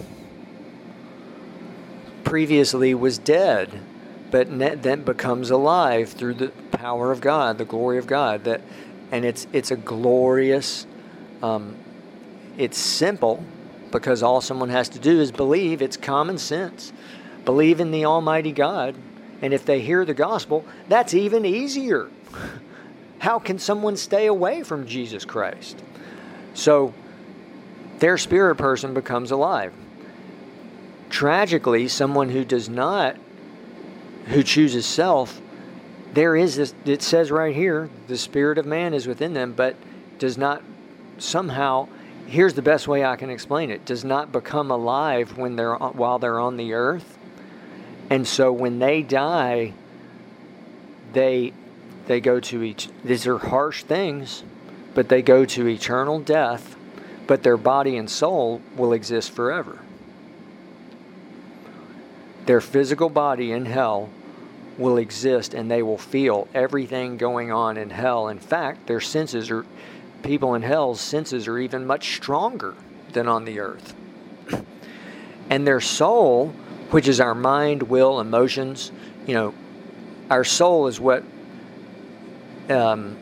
Previously 2.24 2.94
was 2.94 3.18
dead, 3.18 3.80
but 4.30 4.48
then 4.82 5.04
becomes 5.04 5.50
alive 5.50 6.10
through 6.10 6.36
the 6.36 6.50
power 6.72 7.12
of 7.12 7.22
God, 7.22 7.58
the 7.58 7.66
glory 7.66 7.98
of 7.98 8.08
God. 8.08 8.44
That, 8.44 8.62
and 9.12 9.26
it's 9.26 9.48
it's 9.52 9.72
a 9.72 9.76
glorious. 9.76 10.86
Um, 11.44 11.76
it's 12.58 12.78
simple, 12.78 13.44
because 13.92 14.24
all 14.24 14.42
someone 14.42 14.70
has 14.70 14.90
to 14.90 15.00
do 15.00 15.20
is 15.20 15.32
believe. 15.32 15.82
It's 15.82 15.98
common 15.98 16.38
sense. 16.38 16.94
Believe 17.46 17.80
in 17.80 17.92
the 17.92 18.06
Almighty 18.06 18.52
God. 18.52 18.96
And 19.42 19.54
if 19.54 19.66
they 19.66 19.82
hear 19.82 20.06
the 20.06 20.14
gospel, 20.14 20.66
that's 20.88 21.14
even 21.14 21.46
easier. 21.46 22.10
How 23.20 23.40
can 23.40 23.60
someone 23.60 23.98
stay 23.98 24.28
away 24.28 24.64
from 24.64 24.88
Jesus 24.88 25.26
Christ? 25.26 25.84
So 26.54 26.94
their 28.00 28.18
spirit 28.18 28.56
person 28.56 28.94
becomes 28.94 29.32
alive. 29.32 29.74
Tragically, 31.10 31.88
someone 31.88 32.30
who 32.30 32.44
does 32.44 32.68
not, 32.68 33.16
who 34.28 34.42
chooses 34.42 34.86
self, 34.86 35.42
there 36.14 36.36
is 36.36 36.56
this, 36.56 36.74
it 36.86 37.02
says 37.02 37.32
right 37.32 37.56
here, 37.56 37.90
the 38.08 38.18
spirit 38.18 38.58
of 38.58 38.66
man 38.66 38.94
is 38.94 39.08
within 39.08 39.34
them, 39.34 39.54
but 39.54 39.76
does 40.20 40.38
not 40.38 40.64
somehow 41.18 41.88
here's 42.32 42.54
the 42.54 42.62
best 42.62 42.88
way 42.88 43.04
I 43.04 43.18
can 43.18 43.30
explain 43.30 43.70
it. 43.70 43.86
Does 43.86 44.06
not 44.06 44.32
become 44.32 44.72
alive 44.72 45.38
when 45.38 45.58
they're 45.58 45.76
while 45.76 46.18
they're 46.18 46.40
on 46.40 46.58
the 46.58 46.74
earth. 46.74 47.18
And 48.10 48.28
so 48.28 48.52
when 48.52 48.80
they 48.80 49.02
die 49.02 49.74
they 51.14 51.52
they 52.08 52.22
go 52.22 52.40
to 52.40 52.64
each 52.64 52.88
these 53.04 53.28
are 53.28 53.38
harsh 53.38 53.84
things 53.84 54.44
but 54.96 55.10
they 55.10 55.22
go 55.22 55.46
to 55.46 55.68
eternal 55.68 56.20
death 56.20 56.76
but 57.28 57.44
their 57.44 57.58
body 57.58 57.98
and 57.98 58.10
soul 58.10 58.62
will 58.76 58.94
exist 58.94 59.32
forever. 59.32 59.80
Their 62.46 62.62
physical 62.62 63.10
body 63.10 63.52
in 63.52 63.66
hell 63.66 64.10
will 64.78 64.98
exist 64.98 65.54
and 65.54 65.70
they 65.70 65.84
will 65.84 65.98
feel 65.98 66.48
everything 66.54 67.18
going 67.18 67.52
on 67.52 67.78
in 67.78 67.90
hell. 67.90 68.30
In 68.30 68.40
fact 68.40 68.88
their 68.88 69.02
senses 69.02 69.52
are 69.52 69.66
people 70.24 70.56
in 70.56 70.62
hell's 70.62 71.02
senses 71.02 71.48
are 71.48 71.58
even 71.58 71.86
much 71.86 72.16
stronger 72.16 72.76
than 73.14 73.28
on 73.28 73.46
the 73.46 73.60
earth. 73.60 73.96
And 75.50 75.68
their 75.68 75.82
soul, 75.82 76.54
which 76.92 77.10
is 77.10 77.20
our 77.20 77.36
mind, 77.36 77.84
will, 77.84 78.22
emotions, 78.22 78.90
you 79.28 79.34
know, 79.34 79.54
our 80.30 80.46
soul 80.46 80.88
is 80.88 80.98
what, 80.98 81.26
um, 82.70 83.18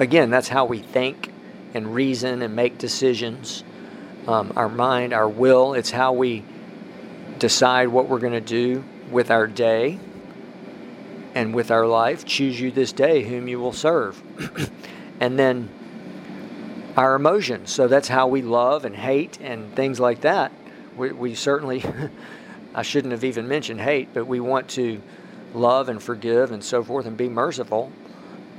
again, 0.00 0.28
that's 0.28 0.48
how 0.48 0.64
we 0.64 0.80
think 0.80 1.32
and 1.72 1.94
reason 1.94 2.42
and 2.42 2.56
make 2.56 2.78
decisions. 2.78 3.62
Um, 4.26 4.52
our 4.56 4.68
mind, 4.68 5.12
our 5.12 5.28
will, 5.28 5.74
it's 5.74 5.92
how 5.92 6.12
we 6.12 6.42
decide 7.38 7.88
what 7.88 8.08
we're 8.08 8.18
going 8.18 8.32
to 8.32 8.40
do 8.40 8.82
with 9.12 9.30
our 9.30 9.46
day 9.46 10.00
and 11.34 11.54
with 11.54 11.70
our 11.70 11.86
life. 11.86 12.24
Choose 12.24 12.60
you 12.60 12.70
this 12.70 12.92
day 12.92 13.22
whom 13.22 13.46
you 13.46 13.60
will 13.60 13.72
serve. 13.72 14.20
and 15.20 15.38
then 15.38 15.68
our 16.96 17.14
emotions. 17.14 17.70
So 17.70 17.88
that's 17.88 18.08
how 18.08 18.26
we 18.26 18.42
love 18.42 18.84
and 18.84 18.94
hate 18.94 19.38
and 19.40 19.74
things 19.74 19.98
like 19.98 20.22
that. 20.22 20.52
We, 20.96 21.12
we 21.12 21.34
certainly, 21.34 21.84
I 22.74 22.82
shouldn't 22.82 23.12
have 23.12 23.24
even 23.24 23.48
mentioned 23.48 23.80
hate, 23.80 24.08
but 24.12 24.26
we 24.26 24.40
want 24.40 24.68
to 24.70 25.00
love 25.54 25.88
and 25.88 26.02
forgive 26.02 26.52
and 26.52 26.62
so 26.62 26.82
forth 26.82 27.06
and 27.06 27.16
be 27.16 27.28
merciful. 27.28 27.90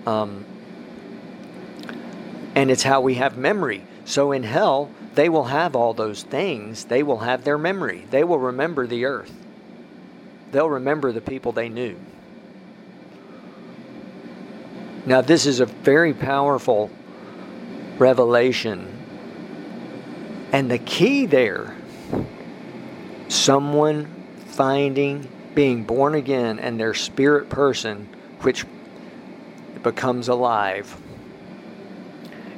Um, 0.06 0.46
and 2.56 2.70
it's 2.70 2.84
how 2.84 3.02
we 3.02 3.16
have 3.16 3.38
memory. 3.38 3.84
So 4.06 4.32
in 4.32 4.44
hell, 4.44 4.90
they 5.16 5.30
will 5.30 5.46
have 5.46 5.76
all 5.76 5.94
those 5.94 6.24
things. 6.24 6.86
They 6.86 7.04
will 7.04 7.20
have 7.20 7.44
their 7.44 7.58
memory. 7.58 8.06
They 8.10 8.24
will 8.24 8.40
remember 8.40 8.88
the 8.88 9.06
earth. 9.06 9.34
They'll 10.52 10.70
remember 10.70 11.12
the 11.12 11.22
people 11.22 11.52
they 11.52 11.70
knew. 11.70 12.00
Now, 15.06 15.22
this 15.22 15.46
is 15.46 15.60
a 15.60 15.66
very 15.66 16.14
powerful 16.14 16.90
revelation. 17.98 19.00
And 20.52 20.70
the 20.70 20.78
key 20.78 21.26
there, 21.26 21.76
someone 23.28 24.06
finding 24.48 25.28
being 25.56 25.84
born 25.84 26.16
again 26.16 26.60
and 26.60 26.80
their 26.80 26.94
spirit 26.94 27.50
person, 27.50 28.08
which 28.42 28.66
becomes 29.82 30.28
alive. 30.28 30.96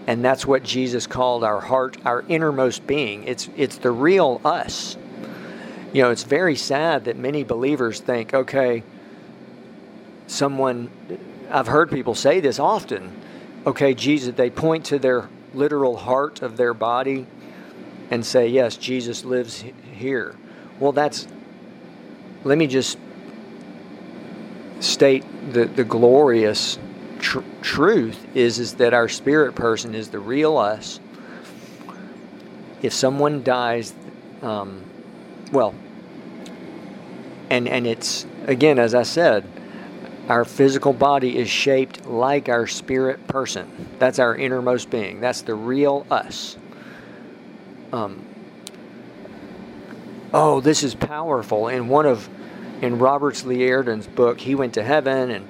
And 0.07 0.23
that's 0.23 0.45
what 0.45 0.63
Jesus 0.63 1.07
called 1.07 1.43
our 1.43 1.59
heart, 1.59 1.97
our 2.05 2.23
innermost 2.27 2.85
being. 2.85 3.23
It's, 3.23 3.49
it's 3.57 3.77
the 3.77 3.91
real 3.91 4.39
us. 4.45 4.97
You 5.93 6.03
know, 6.03 6.11
it's 6.11 6.23
very 6.23 6.55
sad 6.55 7.05
that 7.05 7.17
many 7.17 7.43
believers 7.43 7.99
think, 8.01 8.33
okay, 8.33 8.83
someone, 10.27 10.89
I've 11.49 11.67
heard 11.67 11.89
people 11.89 12.13
say 12.13 12.39
this 12.39 12.59
often 12.59 13.21
okay, 13.65 13.93
Jesus, 13.93 14.35
they 14.35 14.49
point 14.49 14.85
to 14.85 14.99
their 14.99 15.29
literal 15.53 15.97
heart 15.97 16.41
of 16.41 16.57
their 16.57 16.73
body 16.73 17.27
and 18.11 18.25
say, 18.25 18.47
yes, 18.47 18.77
Jesus 18.77 19.25
lives 19.25 19.63
here. 19.93 20.35
Well, 20.79 20.91
that's, 20.91 21.27
let 22.43 22.57
me 22.57 22.67
just 22.67 22.97
state 24.79 25.23
the, 25.51 25.65
the 25.65 25.83
glorious 25.83 26.77
tr- 27.19 27.39
truth 27.61 28.27
is, 28.35 28.59
is 28.59 28.75
that 28.75 28.93
our 28.93 29.09
spirit 29.09 29.55
person 29.55 29.95
is 29.95 30.09
the 30.09 30.19
real 30.19 30.57
us. 30.57 30.99
if 32.85 32.93
someone 32.93 33.43
dies, 33.43 33.93
um, 34.41 34.83
well, 35.51 35.73
and 37.49 37.67
and 37.67 37.87
it's 37.87 38.25
again 38.45 38.79
as 38.79 38.93
I 38.93 39.03
said, 39.03 39.43
our 40.27 40.43
physical 40.43 40.93
body 40.93 41.37
is 41.37 41.49
shaped 41.49 42.05
like 42.05 42.49
our 42.49 42.65
spirit 42.65 43.27
person. 43.27 43.89
That's 43.99 44.17
our 44.17 44.35
innermost 44.35 44.89
being. 44.89 45.19
That's 45.19 45.41
the 45.41 45.53
real 45.53 46.05
us. 46.09 46.57
Um, 47.93 48.25
oh, 50.33 50.61
this 50.61 50.83
is 50.83 50.95
powerful. 50.95 51.67
In 51.67 51.87
one 51.87 52.05
of 52.05 52.27
in 52.81 52.99
Roberts 52.99 53.45
Liardon's 53.45 54.07
book, 54.07 54.39
he 54.41 54.55
went 54.55 54.73
to 54.73 54.83
heaven 54.83 55.29
and 55.29 55.47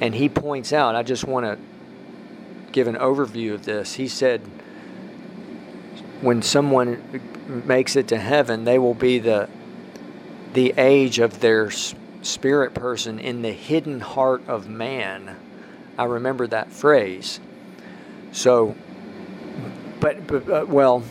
and 0.00 0.14
he 0.14 0.28
points 0.28 0.72
out. 0.72 0.94
I 0.94 1.02
just 1.02 1.24
want 1.24 1.46
to 1.46 1.58
give 2.70 2.86
an 2.86 2.96
overview 2.96 3.54
of 3.54 3.64
this. 3.64 3.94
He 3.94 4.06
said, 4.06 4.40
when 6.20 6.42
someone 6.42 7.62
makes 7.66 7.96
it 7.96 8.08
to 8.08 8.18
heaven, 8.18 8.64
they 8.64 8.78
will 8.78 8.94
be 8.94 9.18
the 9.18 9.48
the 10.52 10.74
age 10.76 11.18
of 11.18 11.40
their 11.40 11.70
spirit 12.22 12.74
person 12.74 13.18
in 13.18 13.42
the 13.42 13.52
hidden 13.52 14.00
heart 14.00 14.42
of 14.48 14.68
man. 14.68 15.36
I 15.96 16.04
remember 16.04 16.46
that 16.48 16.72
phrase. 16.72 17.40
So, 18.32 18.76
but, 20.00 20.26
but 20.26 20.48
uh, 20.48 20.66
well, 20.68 21.02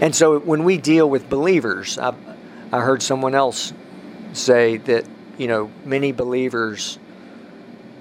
and 0.00 0.14
so 0.14 0.38
when 0.38 0.64
we 0.64 0.78
deal 0.78 1.08
with 1.08 1.28
believers, 1.28 1.98
I, 1.98 2.14
I 2.72 2.80
heard 2.80 3.02
someone 3.02 3.34
else 3.34 3.72
say 4.32 4.76
that 4.78 5.04
you 5.38 5.46
know 5.46 5.70
many 5.84 6.12
believers 6.12 6.98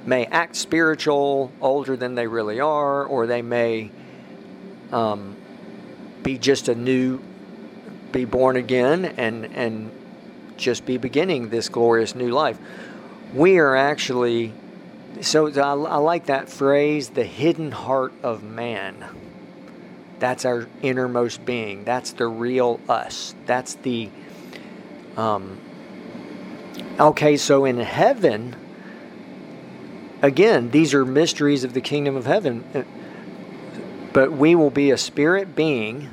may 0.06 0.26
act 0.26 0.56
spiritual, 0.56 1.52
older 1.62 1.96
than 1.96 2.16
they 2.16 2.28
really 2.28 2.60
are, 2.60 3.04
or 3.06 3.28
they 3.28 3.42
may 3.42 3.92
um, 4.92 5.36
be 6.24 6.38
just 6.38 6.68
a 6.70 6.76
new, 6.76 7.20
be 8.16 8.26
born 8.26 8.56
again 8.56 9.04
and 9.06 9.46
and 9.54 9.92
just 10.58 10.86
be 10.86 10.98
beginning 10.98 11.50
this 11.50 11.68
glorious 11.68 12.16
new 12.16 12.30
life. 12.30 12.58
We 13.34 13.58
are 13.58 13.76
actually, 13.76 14.54
so 15.20 15.48
I, 15.48 15.74
I 15.74 15.98
like 15.98 16.28
that 16.28 16.48
phrase, 16.48 17.10
the 17.10 17.26
hidden 17.26 17.72
heart 17.74 18.14
of 18.24 18.42
man. 18.42 19.04
That's 20.20 20.46
our 20.46 20.68
innermost 20.82 21.46
being. 21.46 21.84
That's 21.84 22.14
the 22.14 22.28
real 22.28 22.80
us. 22.88 23.36
That's 23.46 23.76
the. 23.76 24.10
Um, 25.18 25.60
okay, 26.98 27.36
so 27.36 27.66
in 27.66 27.80
heaven, 27.80 28.56
again, 30.22 30.72
these 30.72 30.94
are 30.94 31.04
mysteries 31.04 31.66
of 31.66 31.74
the 31.74 31.82
kingdom 31.82 32.16
of 32.16 32.26
heaven. 32.26 32.64
But 34.14 34.32
we 34.32 34.56
will 34.56 34.70
be 34.70 34.92
a 34.92 34.98
spirit 34.98 35.54
being, 35.54 36.10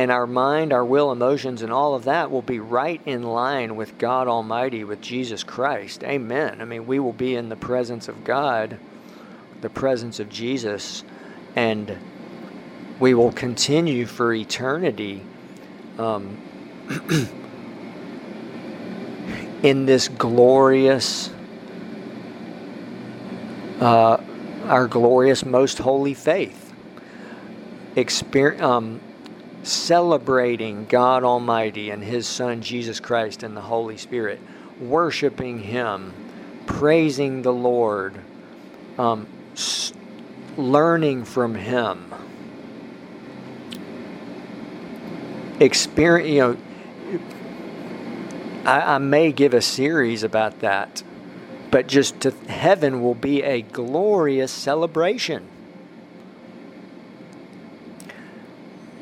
and 0.00 0.10
our 0.10 0.26
mind, 0.26 0.72
our 0.72 0.82
will, 0.82 1.12
emotions, 1.12 1.60
and 1.60 1.70
all 1.70 1.94
of 1.94 2.04
that 2.04 2.30
will 2.30 2.40
be 2.40 2.58
right 2.58 3.02
in 3.04 3.22
line 3.22 3.76
with 3.76 3.98
God 3.98 4.28
Almighty, 4.28 4.82
with 4.82 5.02
Jesus 5.02 5.44
Christ. 5.44 6.02
Amen. 6.04 6.62
I 6.62 6.64
mean, 6.64 6.86
we 6.86 6.98
will 6.98 7.12
be 7.12 7.34
in 7.34 7.50
the 7.50 7.56
presence 7.56 8.08
of 8.08 8.24
God, 8.24 8.78
the 9.60 9.68
presence 9.68 10.18
of 10.18 10.30
Jesus, 10.30 11.04
and 11.54 11.98
we 12.98 13.12
will 13.12 13.30
continue 13.30 14.06
for 14.06 14.32
eternity. 14.32 15.22
Um, 15.98 16.40
in 19.62 19.84
this 19.84 20.08
glorious 20.08 21.28
uh, 23.80 24.16
our 24.64 24.88
glorious, 24.88 25.44
most 25.44 25.76
holy 25.76 26.14
faith. 26.14 26.72
Exper- 27.96 28.58
um, 28.62 29.02
celebrating 29.62 30.86
God 30.86 31.24
Almighty 31.24 31.90
and 31.90 32.02
His 32.02 32.26
Son 32.26 32.62
Jesus 32.62 33.00
Christ 33.00 33.42
and 33.42 33.56
the 33.56 33.60
Holy 33.60 33.96
Spirit, 33.96 34.40
worshiping 34.80 35.60
Him, 35.60 36.12
praising 36.66 37.42
the 37.42 37.52
Lord, 37.52 38.18
um, 38.98 39.26
s- 39.52 39.92
learning 40.56 41.24
from 41.24 41.54
Him. 41.54 42.14
Experience, 45.58 46.28
you 46.28 46.40
know, 46.40 46.56
I, 48.64 48.94
I 48.94 48.98
may 48.98 49.32
give 49.32 49.52
a 49.54 49.60
series 49.60 50.22
about 50.22 50.60
that 50.60 51.02
but 51.70 51.86
just 51.86 52.20
to 52.20 52.30
heaven 52.48 53.02
will 53.02 53.14
be 53.14 53.42
a 53.42 53.62
glorious 53.62 54.50
celebration. 54.50 55.46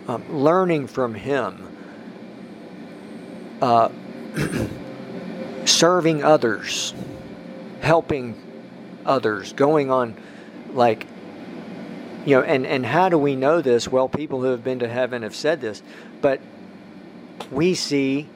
Um, 0.08 0.24
learning 0.42 0.88
from 0.88 1.14
Him, 1.14 1.76
uh, 3.62 3.90
serving 5.64 6.24
others, 6.24 6.94
helping 7.80 8.34
others, 9.06 9.52
going 9.52 9.90
on 9.90 10.16
like, 10.72 11.06
you 12.26 12.36
know, 12.36 12.42
and, 12.42 12.66
and 12.66 12.84
how 12.84 13.08
do 13.08 13.18
we 13.18 13.36
know 13.36 13.60
this? 13.60 13.86
Well, 13.86 14.08
people 14.08 14.40
who 14.40 14.48
have 14.48 14.64
been 14.64 14.80
to 14.80 14.88
heaven 14.88 15.22
have 15.22 15.36
said 15.36 15.60
this, 15.60 15.82
but 16.20 16.40
we 17.50 17.74
see, 17.74 18.28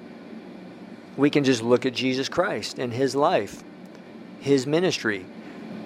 we 1.16 1.30
can 1.30 1.42
just 1.42 1.62
look 1.62 1.86
at 1.86 1.94
Jesus 1.94 2.28
Christ 2.28 2.78
and 2.78 2.92
His 2.92 3.16
life 3.16 3.64
his 4.42 4.66
ministry. 4.66 5.24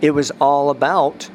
It 0.00 0.10
was 0.10 0.32
all 0.40 0.70
about 0.70 1.30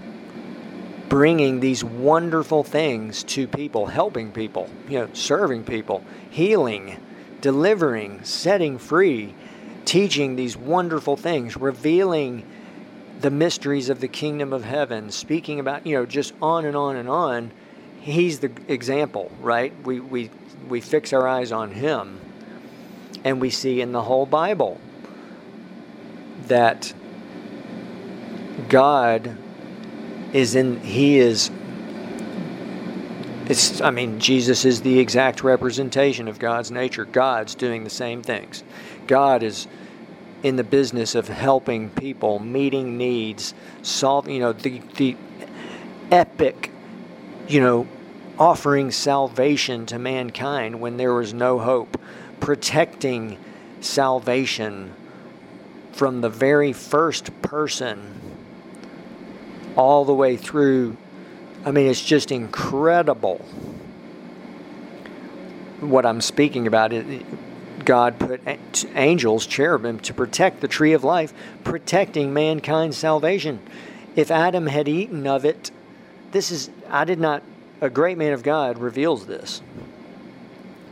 bringing 1.12 1.60
these 1.60 1.84
wonderful 1.84 2.64
things 2.64 3.22
to 3.24 3.46
people, 3.46 3.88
helping 3.88 4.32
people, 4.32 4.70
you 4.88 4.98
know, 4.98 5.10
serving 5.12 5.62
people, 5.62 6.02
healing, 6.30 6.98
delivering, 7.42 8.24
setting 8.24 8.78
free, 8.78 9.36
teaching 9.84 10.38
these 10.38 10.56
wonderful 10.56 11.18
things, 11.18 11.58
revealing 11.58 12.46
the 13.20 13.30
mysteries 13.30 13.90
of 13.90 14.00
the 14.00 14.08
kingdom 14.08 14.54
of 14.54 14.64
heaven, 14.64 15.12
speaking 15.12 15.60
about, 15.60 15.86
you 15.86 15.98
know, 15.98 16.06
just 16.06 16.34
on 16.42 16.64
and 16.64 16.78
on 16.78 16.96
and 16.96 17.10
on. 17.10 17.52
He's 18.00 18.40
the 18.40 18.50
example, 18.70 19.30
right? 19.42 19.74
We 19.84 20.00
we 20.00 20.30
we 20.70 20.80
fix 20.80 21.12
our 21.12 21.28
eyes 21.28 21.52
on 21.52 21.72
him 21.72 22.22
and 23.26 23.42
we 23.42 23.50
see 23.50 23.82
in 23.82 23.92
the 23.92 24.04
whole 24.04 24.26
Bible 24.26 24.80
that 26.48 26.94
God 28.70 29.36
is 30.34 30.56
in, 30.56 30.80
He 30.82 31.18
is, 31.18 31.52
it's, 33.48 33.82
I 33.82 33.92
mean, 33.92 34.20
Jesus 34.20 34.66
is 34.66 34.82
the 34.82 35.00
exact 35.00 35.44
representation 35.44 36.28
of 36.28 36.40
God's 36.40 36.72
nature. 36.72 37.06
God's 37.06 37.56
doing 37.56 37.84
the 37.84 37.90
same 37.90 38.22
things. 38.22 38.64
God 39.08 39.44
is 39.44 39.68
in 40.44 40.56
the 40.56 40.64
business 40.64 41.16
of 41.16 41.28
helping 41.28 41.90
people, 41.90 42.40
meeting 42.40 42.98
needs, 42.98 43.54
solving, 43.82 44.36
you 44.36 44.40
know, 44.40 44.54
the, 44.54 44.82
the 44.96 45.16
epic, 46.12 46.72
you 47.48 47.60
know, 47.60 47.88
offering 48.40 48.92
salvation 48.92 49.86
to 49.86 50.00
mankind 50.00 50.80
when 50.80 50.98
there 50.98 51.14
was 51.14 51.34
no 51.34 51.60
hope, 51.60 52.00
protecting 52.40 53.38
salvation 53.82 54.94
from 55.92 56.22
the 56.22 56.30
very 56.30 56.74
first 56.74 57.42
person 57.42 58.21
all 59.76 60.06
the 60.06 60.14
way 60.14 60.38
through. 60.38 60.98
I 61.66 61.72
mean, 61.72 61.88
it's 61.88 62.04
just 62.04 62.32
incredible 62.32 63.38
what 65.80 66.06
I'm 66.06 66.22
speaking 66.22 66.68
about. 66.68 66.94
God 67.86 68.20
put 68.20 68.86
angels, 68.96 69.46
cherubim, 69.48 70.00
to 70.02 70.14
protect 70.14 70.62
the 70.62 70.68
tree 70.68 70.94
of 70.94 71.04
life, 71.04 71.34
protecting 71.64 72.34
mankind's 72.34 72.98
salvation. 72.98 73.60
If 74.16 74.30
Adam 74.30 74.68
had 74.68 74.88
eaten 74.88 75.26
of 75.26 75.46
it, 75.46 75.72
this 76.32 76.52
is, 76.52 76.70
I 76.90 77.06
did 77.06 77.20
not, 77.20 77.44
a 77.80 77.90
great 77.90 78.18
man 78.18 78.34
of 78.34 78.44
God 78.44 78.78
reveals 78.78 79.26
this. 79.26 79.62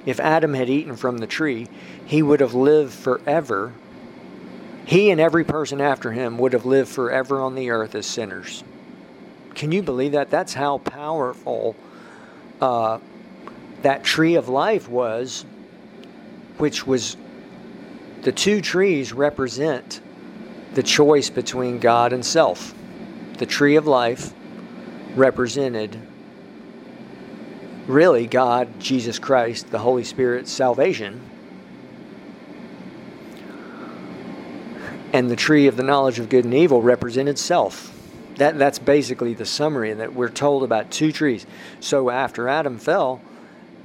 If 0.05 0.19
Adam 0.19 0.53
had 0.53 0.69
eaten 0.69 0.95
from 0.95 1.19
the 1.19 1.27
tree, 1.27 1.67
he 2.05 2.23
would 2.23 2.39
have 2.39 2.55
lived 2.55 2.93
forever. 2.93 3.73
He 4.89 5.11
and 5.11 5.21
every 5.21 5.43
person 5.43 5.81
after 5.81 6.11
him 6.11 6.39
would 6.39 6.53
have 6.53 6.65
lived 6.65 6.89
forever 6.89 7.41
on 7.41 7.53
the 7.53 7.69
earth 7.69 7.93
as 7.93 8.07
sinners. 8.07 8.63
Can 9.53 9.71
you 9.71 9.83
believe 9.83 10.13
that? 10.13 10.31
That's 10.31 10.55
how 10.55 10.79
powerful 10.79 11.75
uh, 12.59 12.97
that 13.83 14.03
tree 14.03 14.33
of 14.33 14.49
life 14.49 14.89
was, 14.89 15.45
which 16.57 16.87
was 16.87 17.17
the 18.23 18.31
two 18.31 18.61
trees 18.61 19.13
represent 19.13 20.01
the 20.73 20.81
choice 20.81 21.29
between 21.29 21.77
God 21.77 22.11
and 22.11 22.25
self. 22.25 22.73
The 23.37 23.45
tree 23.45 23.75
of 23.75 23.85
life 23.85 24.33
represented 25.13 25.99
really 27.85 28.25
God, 28.25 28.79
Jesus 28.79 29.19
Christ, 29.19 29.69
the 29.69 29.77
Holy 29.77 30.03
Spirit, 30.03 30.47
salvation. 30.47 31.28
And 35.11 35.29
the 35.29 35.35
tree 35.35 35.67
of 35.67 35.75
the 35.77 35.83
knowledge 35.83 36.19
of 36.19 36.29
good 36.29 36.45
and 36.45 36.53
evil 36.53 36.81
represented 36.81 37.39
self 37.39 37.95
that 38.39 38.57
that's 38.57 38.79
basically 38.79 39.33
the 39.33 39.45
summary 39.45 39.93
that 39.93 40.13
we're 40.13 40.29
told 40.29 40.63
about 40.63 40.89
two 40.91 41.11
trees. 41.11 41.45
So 41.81 42.09
after 42.09 42.47
Adam 42.47 42.79
fell, 42.79 43.21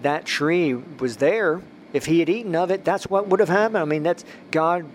that 0.03 0.25
tree 0.25 0.75
was 0.75 1.17
there. 1.17 1.61
If 1.93 2.07
he 2.07 2.21
had 2.21 2.29
eaten 2.29 2.55
of 2.55 2.71
it, 2.71 2.85
that's 2.85 3.05
what 3.09 3.27
would 3.29 3.41
have 3.41 3.49
happened. 3.49 3.79
I 3.79 3.85
mean, 3.85 4.05
that's 4.05 4.25
God 4.53 4.87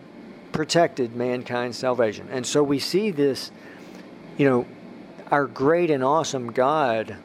protected 0.54 1.15
mankind's 1.15 1.78
salvation. 1.78 2.30
And 2.32 2.48
so 2.48 2.63
we 2.63 2.80
see 2.80 3.12
this, 3.12 3.52
you 4.38 4.50
know, 4.50 4.65
our 5.30 5.46
great 5.46 5.92
and 5.92 6.04
awesome 6.06 6.52
God. 6.54 7.18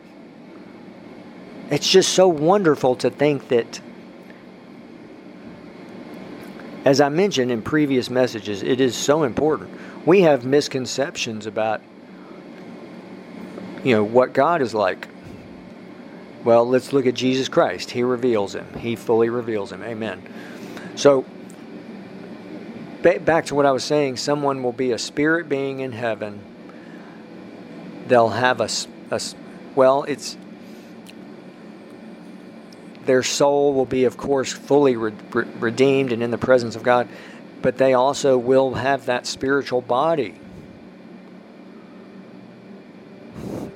It's 1.70 1.88
just 1.88 2.12
so 2.12 2.26
wonderful 2.26 2.96
to 2.96 3.10
think 3.10 3.48
that 3.48 3.80
as 6.84 7.00
I 7.00 7.08
mentioned 7.08 7.50
in 7.50 7.62
previous 7.62 8.10
messages, 8.10 8.62
it 8.62 8.80
is 8.80 8.94
so 8.94 9.22
important. 9.22 9.70
We 10.06 10.22
have 10.22 10.44
misconceptions 10.44 11.46
about 11.46 11.80
you 13.82 13.94
know 13.94 14.04
what 14.04 14.32
God 14.32 14.62
is 14.62 14.74
like. 14.74 15.08
Well, 16.42 16.68
let's 16.68 16.92
look 16.92 17.06
at 17.06 17.14
Jesus 17.14 17.48
Christ. 17.48 17.90
He 17.90 18.02
reveals 18.02 18.54
him. 18.54 18.66
He 18.78 18.96
fully 18.96 19.30
reveals 19.30 19.72
him. 19.72 19.82
Amen. 19.82 20.22
So 20.94 21.24
back 23.02 23.46
to 23.46 23.54
what 23.54 23.66
I 23.66 23.72
was 23.72 23.84
saying, 23.84 24.16
someone 24.16 24.62
will 24.62 24.72
be 24.72 24.92
a 24.92 24.98
spirit 24.98 25.48
being 25.48 25.80
in 25.80 25.92
heaven. 25.92 26.40
They'll 28.08 28.30
have 28.30 28.60
a, 28.60 28.68
a 29.10 29.20
well, 29.74 30.04
it's 30.04 30.36
their 33.06 33.22
soul 33.22 33.74
will 33.74 33.86
be, 33.86 34.04
of 34.04 34.16
course, 34.16 34.52
fully 34.52 34.96
re- 34.96 35.12
re- 35.32 35.46
redeemed 35.58 36.12
and 36.12 36.22
in 36.22 36.30
the 36.30 36.38
presence 36.38 36.76
of 36.76 36.82
God, 36.82 37.08
but 37.62 37.78
they 37.78 37.94
also 37.94 38.36
will 38.36 38.74
have 38.74 39.06
that 39.06 39.26
spiritual 39.26 39.80
body. 39.80 40.34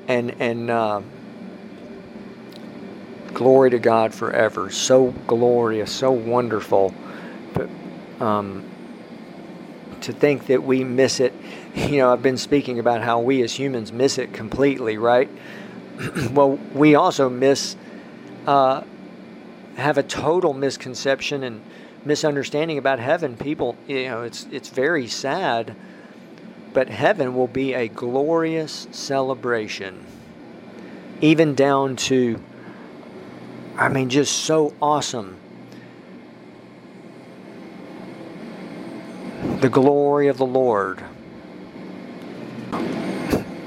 And, 0.07 0.35
and 0.41 0.71
uh, 0.71 1.03
glory 3.35 3.71
to 3.71 3.79
God 3.79 4.15
forever. 4.15 4.71
So 4.71 5.13
glorious, 5.27 5.93
so 5.93 6.11
wonderful. 6.11 6.95
But 7.53 7.69
um, 8.21 8.65
to 10.03 10.13
think 10.13 10.47
that 10.47 10.63
we 10.63 10.85
miss 10.85 11.21
it, 11.21 11.35
you 11.75 11.99
know, 11.99 12.13
I've 12.13 12.23
been 12.23 12.39
speaking 12.39 12.79
about 12.79 13.03
how 13.03 13.21
we 13.21 13.43
as 13.43 13.53
humans 13.55 13.93
miss 13.93 14.19
it 14.19 14.33
completely, 14.33 14.99
right? 14.99 15.29
well, 16.33 16.59
we 16.75 16.95
also 16.95 17.29
miss. 17.29 17.77
Uh, 18.47 18.83
have 19.79 19.97
a 19.97 20.03
total 20.03 20.53
misconception 20.53 21.45
and 21.45 21.63
misunderstanding 22.05 22.79
about 22.79 22.99
heaven. 22.99 23.37
People, 23.37 23.77
you 23.87 24.05
know, 24.05 24.23
it's 24.23 24.47
it's 24.51 24.69
very 24.69 25.07
sad, 25.07 25.75
but 26.75 26.89
heaven 26.89 27.35
will 27.35 27.47
be 27.47 27.75
a 27.75 27.89
glorious 27.89 28.89
celebration, 28.91 30.05
even 31.21 31.55
down 31.55 31.97
to, 31.97 32.43
I 33.77 33.89
mean, 33.89 34.11
just 34.11 34.45
so 34.45 34.75
awesome. 34.83 35.37
The 39.61 39.69
glory 39.69 40.29
of 40.29 40.39
the 40.39 40.47
Lord. 40.47 41.03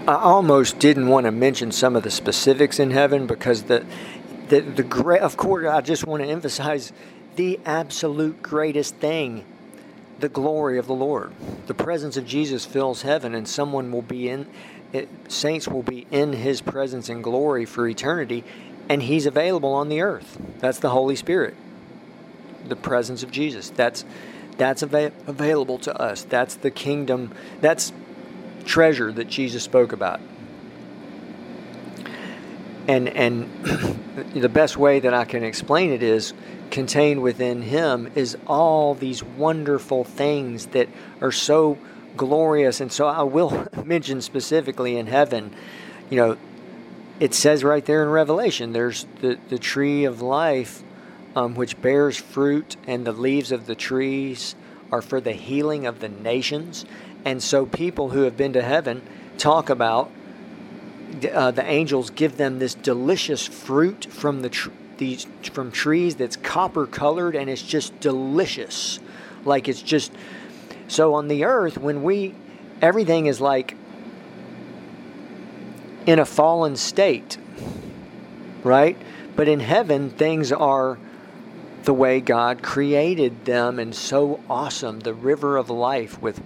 I 0.08 0.16
almost 0.16 0.80
didn't 0.80 1.08
want 1.08 1.26
to 1.26 1.32
mention 1.32 1.72
some 1.72 1.96
of 1.96 2.04
the 2.04 2.12
specifics 2.12 2.80
in 2.80 2.92
heaven 2.92 3.28
because 3.28 3.64
the 3.64 3.86
the, 4.52 4.60
the 4.60 4.84
great, 4.84 5.22
of 5.22 5.38
course, 5.38 5.66
I 5.66 5.80
just 5.80 6.06
want 6.06 6.22
to 6.22 6.30
emphasize 6.30 6.92
the 7.38 7.58
absolute 7.66 8.44
greatest 8.44 8.96
thing 8.96 9.46
the 10.20 10.28
glory 10.28 10.78
of 10.78 10.88
the 10.88 10.94
Lord. 10.94 11.32
The 11.68 11.74
presence 11.74 12.18
of 12.18 12.28
Jesus 12.28 12.66
fills 12.66 13.02
heaven, 13.02 13.34
and 13.34 13.48
someone 13.48 13.94
will 13.94 14.02
be 14.02 14.28
in, 14.28 14.46
it, 14.92 15.08
saints 15.30 15.70
will 15.70 15.84
be 15.84 16.06
in 16.12 16.34
his 16.34 16.60
presence 16.60 17.08
and 17.08 17.24
glory 17.24 17.66
for 17.66 17.88
eternity, 17.88 18.44
and 18.90 19.02
he's 19.02 19.26
available 19.26 19.74
on 19.74 19.88
the 19.88 20.02
earth. 20.02 20.38
That's 20.60 20.80
the 20.80 20.90
Holy 20.90 21.16
Spirit, 21.16 21.56
the 22.68 22.76
presence 22.76 23.24
of 23.24 23.32
Jesus. 23.32 23.70
That's 23.70 24.04
that's 24.58 24.84
ava- 24.84 25.14
available 25.28 25.80
to 25.80 25.96
us. 26.00 26.24
That's 26.24 26.56
the 26.56 26.70
kingdom. 26.70 27.34
That's 27.62 27.94
treasure 28.66 29.14
that 29.14 29.30
Jesus 29.30 29.64
spoke 29.64 29.94
about 29.94 30.20
and 32.88 33.10
and 33.10 33.50
the 34.34 34.50
best 34.50 34.78
way 34.78 35.00
that 35.00 35.14
I 35.14 35.26
can 35.26 35.44
explain 35.44 35.92
it 35.92 36.04
is 36.04 36.34
contained 36.70 37.22
within 37.22 37.62
him 37.62 38.12
is 38.16 38.38
all 38.48 38.94
these 38.96 39.24
wonderful 39.24 40.04
things 40.04 40.68
that 40.68 40.88
are 41.20 41.32
so 41.32 41.78
glorious. 42.18 42.82
And 42.82 42.92
so 42.92 43.08
I 43.08 43.24
will 43.24 43.68
mention 43.86 44.22
specifically 44.22 44.98
in 44.98 45.08
heaven 45.08 45.54
you 46.10 46.18
know 46.18 46.38
it 47.20 47.34
says 47.34 47.64
right 47.64 47.86
there 47.86 48.04
in 48.04 48.10
Revelation 48.10 48.74
there's 48.74 49.06
the, 49.22 49.38
the 49.50 49.60
tree 49.60 50.06
of 50.06 50.22
life 50.22 50.84
um, 51.36 51.56
which 51.56 51.82
bears 51.82 52.18
fruit 52.18 52.76
and 52.88 53.06
the 53.06 53.12
leaves 53.12 53.52
of 53.52 53.66
the 53.66 53.76
trees 53.76 54.56
are 54.92 55.02
for 55.02 55.22
the 55.22 55.32
healing 55.32 55.86
of 55.86 56.00
the 56.00 56.10
nations. 56.10 56.86
And 57.24 57.42
so 57.42 57.66
people 57.66 58.10
who 58.10 58.24
have 58.24 58.36
been 58.36 58.54
to 58.54 58.62
heaven 58.62 59.02
talk 59.38 59.70
about 59.70 60.12
uh, 61.32 61.52
the 61.52 61.66
angels 61.66 62.10
give 62.10 62.38
them 62.38 62.60
this 62.60 62.74
delicious 62.74 63.48
fruit 63.48 64.06
from 64.10 64.42
the 64.42 64.50
tr- 64.50 64.70
these 64.98 65.26
from 65.52 65.72
trees 65.72 66.16
that's 66.16 66.36
copper 66.36 66.86
colored 66.86 67.36
and 67.36 67.50
it's 67.50 67.64
just 67.64 68.00
delicious. 68.00 69.00
Like 69.46 69.68
it's 69.68 69.82
just 69.82 70.12
so 70.88 71.14
on 71.16 71.28
the 71.28 71.46
earth 71.46 71.78
when 71.78 72.04
we 72.04 72.36
everything 72.82 73.26
is 73.26 73.42
like 73.42 73.76
in 76.06 76.20
a 76.20 76.26
fallen 76.26 76.76
state 76.76 77.38
right? 78.64 78.98
But 79.36 79.48
in 79.48 79.60
heaven 79.60 80.10
things 80.10 80.52
are 80.52 80.98
the 81.84 81.94
way 81.94 82.22
God 82.22 82.62
created 82.62 83.46
them 83.46 83.80
and 83.80 83.96
so 83.96 84.40
awesome 84.50 85.00
the 85.00 85.14
river 85.14 85.58
of 85.58 85.70
life 85.70 86.22
with 86.22 86.42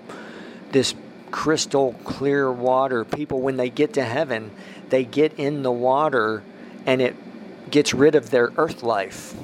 this 0.71 0.95
crystal 1.35 1.93
clear 2.05 2.49
water. 2.49 3.03
People, 3.03 3.41
when 3.41 3.57
they 3.57 3.69
get 3.69 3.91
to 3.95 4.03
heaven, 4.05 4.49
they 4.87 5.03
get 5.03 5.33
in 5.37 5.63
the 5.63 5.71
water 5.71 6.41
and 6.85 7.01
it 7.01 7.13
gets 7.69 7.93
rid 7.93 8.15
of 8.15 8.29
their 8.29 8.53
earth 8.57 8.83
life. 8.83 9.35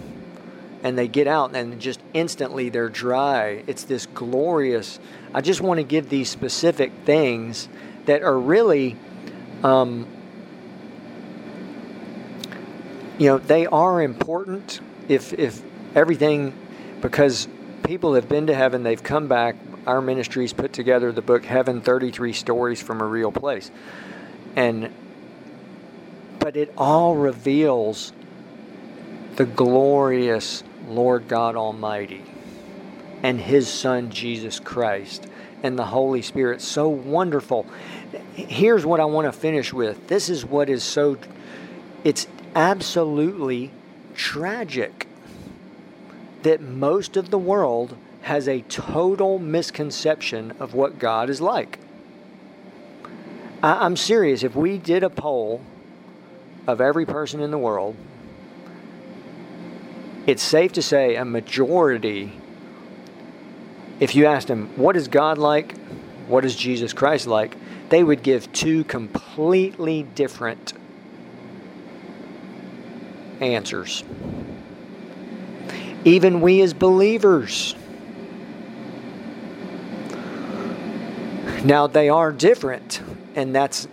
And 0.84 0.98
they 0.98 1.10
get 1.10 1.28
out 1.28 1.54
and 1.54 1.82
just 1.82 2.00
instantly 2.14 2.70
they're 2.70 2.88
dry. 2.88 3.64
It's 3.68 3.84
this 3.84 4.06
glorious. 4.06 5.02
I 5.34 5.42
just 5.42 5.60
want 5.60 5.80
to 5.80 5.84
give 5.84 6.08
these 6.08 6.30
specific 6.30 6.94
things 7.04 7.68
that 8.06 8.24
are 8.24 8.40
really, 8.40 8.96
um, 9.62 10.08
you 13.18 13.28
know, 13.28 13.38
they 13.38 13.66
are 13.66 14.02
important 14.02 14.80
if, 15.10 15.34
if 15.34 15.62
everything, 15.94 16.54
because 17.02 17.50
people 17.84 18.14
have 18.14 18.30
been 18.30 18.48
to 18.48 18.56
heaven, 18.56 18.84
they've 18.84 19.04
come 19.04 19.28
back, 19.28 19.58
our 19.86 20.02
ministries 20.02 20.54
put 20.54 20.74
together 20.74 21.12
the 21.12 21.22
book 21.22 21.46
Heaven 21.46 21.82
33 21.82 22.34
Stories 22.34 22.82
from 22.82 23.02
a 23.02 23.06
Real 23.06 23.32
Place. 23.32 23.72
And 24.56 24.94
but 26.40 26.58
it 26.58 26.74
all 26.78 27.16
reveals 27.16 28.14
the 29.36 29.46
glorious 29.46 30.64
Lord 30.88 31.28
God 31.28 31.56
Almighty 31.56 32.24
and 33.24 33.40
his 33.40 33.70
son 33.70 34.10
Jesus 34.10 34.60
Christ 34.60 35.28
and 35.64 35.78
the 35.78 35.86
Holy 35.86 36.22
Spirit. 36.22 36.62
So 36.62 36.90
wonderful. 36.90 37.66
Here's 38.34 38.86
what 38.86 39.00
I 39.00 39.06
want 39.06 39.26
to 39.26 39.32
finish 39.32 39.72
with. 39.72 40.08
This 40.08 40.30
is 40.30 40.44
what 40.44 40.70
is 40.70 40.84
so 40.84 41.18
it's 42.04 42.28
absolutely 42.56 43.72
tragic 44.16 45.08
that 46.44 46.60
most 46.60 47.16
of 47.16 47.30
the 47.30 47.38
world 47.38 47.96
has 48.22 48.48
a 48.48 48.62
total 48.62 49.40
misconception 49.40 50.54
of 50.60 50.74
what 50.74 51.00
God 51.00 51.30
is 51.30 51.42
like. 51.42 51.80
I, 53.64 53.86
am 53.86 53.96
serious. 53.96 54.44
If 54.44 54.56
we 54.56 54.78
did 54.78 55.04
a 55.04 55.10
poll 55.10 55.62
of 56.68 56.82
every 56.82 57.06
person 57.06 57.42
in 57.42 57.52
the 57.52 57.58
world, 57.58 57.96
it's 60.28 60.44
safe 60.44 60.74
to 60.74 60.82
say 60.82 61.16
a 61.16 61.26
majority, 61.26 62.32
if 64.00 64.16
you 64.16 64.28
asked 64.28 64.48
them, 64.48 64.70
what 64.76 64.96
is 64.96 65.08
God 65.08 65.38
like? 65.38 65.76
What 66.28 66.46
is 66.46 66.56
Jesus 66.56 66.94
Christ 66.94 67.28
like? 67.28 67.58
They 67.90 68.04
would 68.04 68.24
give 68.24 68.52
two 68.54 68.84
completely 68.84 70.04
different 70.04 70.74
answers. 73.42 74.04
Even 76.06 76.42
we 76.42 76.62
as 76.62 76.74
believers 76.74 77.76
Now, 81.64 81.86
they 81.86 82.10
are 82.10 82.32
different, 82.32 83.02
and 83.36 83.54
that's 83.54 83.88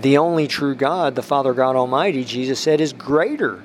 the 0.00 0.16
only 0.16 0.46
true 0.46 0.74
God, 0.74 1.14
the 1.14 1.22
Father 1.22 1.52
God 1.52 1.76
Almighty, 1.76 2.24
Jesus 2.24 2.58
said, 2.58 2.80
is 2.80 2.94
greater. 2.94 3.62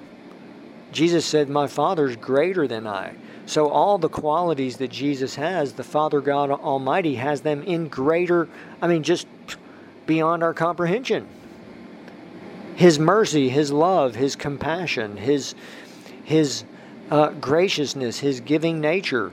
Jesus 0.91 1.25
said, 1.25 1.49
My 1.49 1.67
Father 1.67 2.09
is 2.09 2.17
greater 2.17 2.67
than 2.67 2.85
I. 2.85 3.13
So, 3.45 3.69
all 3.69 3.97
the 3.97 4.09
qualities 4.09 4.77
that 4.77 4.91
Jesus 4.91 5.35
has, 5.35 5.73
the 5.73 5.83
Father 5.83 6.19
God 6.19 6.51
Almighty 6.51 7.15
has 7.15 7.41
them 7.41 7.63
in 7.63 7.87
greater, 7.87 8.49
I 8.81 8.87
mean, 8.87 9.03
just 9.03 9.25
beyond 10.05 10.43
our 10.43 10.53
comprehension. 10.53 11.27
His 12.75 12.99
mercy, 12.99 13.47
His 13.47 13.71
love, 13.71 14.15
His 14.15 14.35
compassion, 14.35 15.15
His 15.15 15.55
His 16.23 16.65
uh, 17.09 17.29
graciousness, 17.29 18.19
His 18.19 18.41
giving 18.41 18.81
nature, 18.81 19.31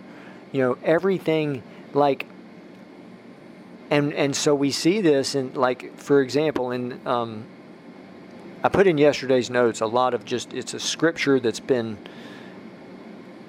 you 0.52 0.62
know, 0.62 0.78
everything 0.84 1.62
like. 1.92 2.26
And 3.90 4.12
and 4.12 4.36
so 4.36 4.54
we 4.54 4.70
see 4.70 5.00
this 5.00 5.34
in 5.34 5.54
like 5.54 5.96
for 5.96 6.20
example 6.20 6.70
in 6.72 7.00
um, 7.06 7.46
I 8.62 8.68
put 8.68 8.86
in 8.86 8.98
yesterday's 8.98 9.48
notes 9.48 9.80
a 9.80 9.86
lot 9.86 10.14
of 10.14 10.24
just 10.24 10.52
it's 10.52 10.74
a 10.74 10.80
scripture 10.80 11.40
that's 11.40 11.60
been 11.60 11.96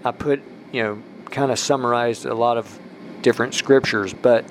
I 0.05 0.11
put 0.11 0.41
you 0.71 0.83
know 0.83 1.03
kind 1.29 1.51
of 1.51 1.59
summarized 1.59 2.25
a 2.25 2.33
lot 2.33 2.57
of 2.57 2.79
different 3.21 3.53
scriptures, 3.53 4.13
but 4.13 4.45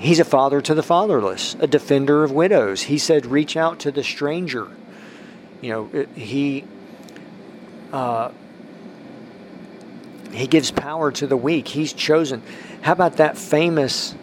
He's 0.00 0.18
a 0.18 0.24
father 0.24 0.62
to 0.62 0.74
the 0.74 0.82
fatherless, 0.82 1.56
a 1.60 1.66
defender 1.66 2.24
of 2.24 2.32
widows. 2.32 2.80
He 2.80 2.96
said, 2.96 3.26
reach 3.26 3.54
out 3.54 3.80
to 3.80 3.92
the 3.92 4.02
stranger. 4.02 4.66
You 5.60 5.70
know, 5.70 6.06
he 6.14 6.64
uh, 7.92 8.30
he 10.32 10.46
gives 10.46 10.70
power 10.70 11.12
to 11.12 11.26
the 11.26 11.36
weak. 11.36 11.68
He's 11.68 11.92
chosen. 11.92 12.42
How 12.80 12.92
about 12.92 13.18
that 13.18 13.36
famous 13.36 14.14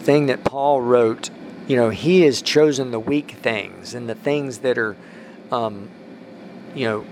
thing 0.00 0.26
that 0.26 0.44
Paul 0.44 0.80
wrote? 0.80 1.30
You 1.68 1.76
know, 1.76 1.90
he 1.90 2.22
has 2.22 2.42
chosen 2.42 2.90
the 2.90 2.98
weak 2.98 3.32
things 3.42 3.94
and 3.94 4.08
the 4.08 4.14
things 4.14 4.58
that 4.58 4.76
are, 4.76 4.96
um, 5.52 5.88
you 6.74 6.86
know, 6.86 7.04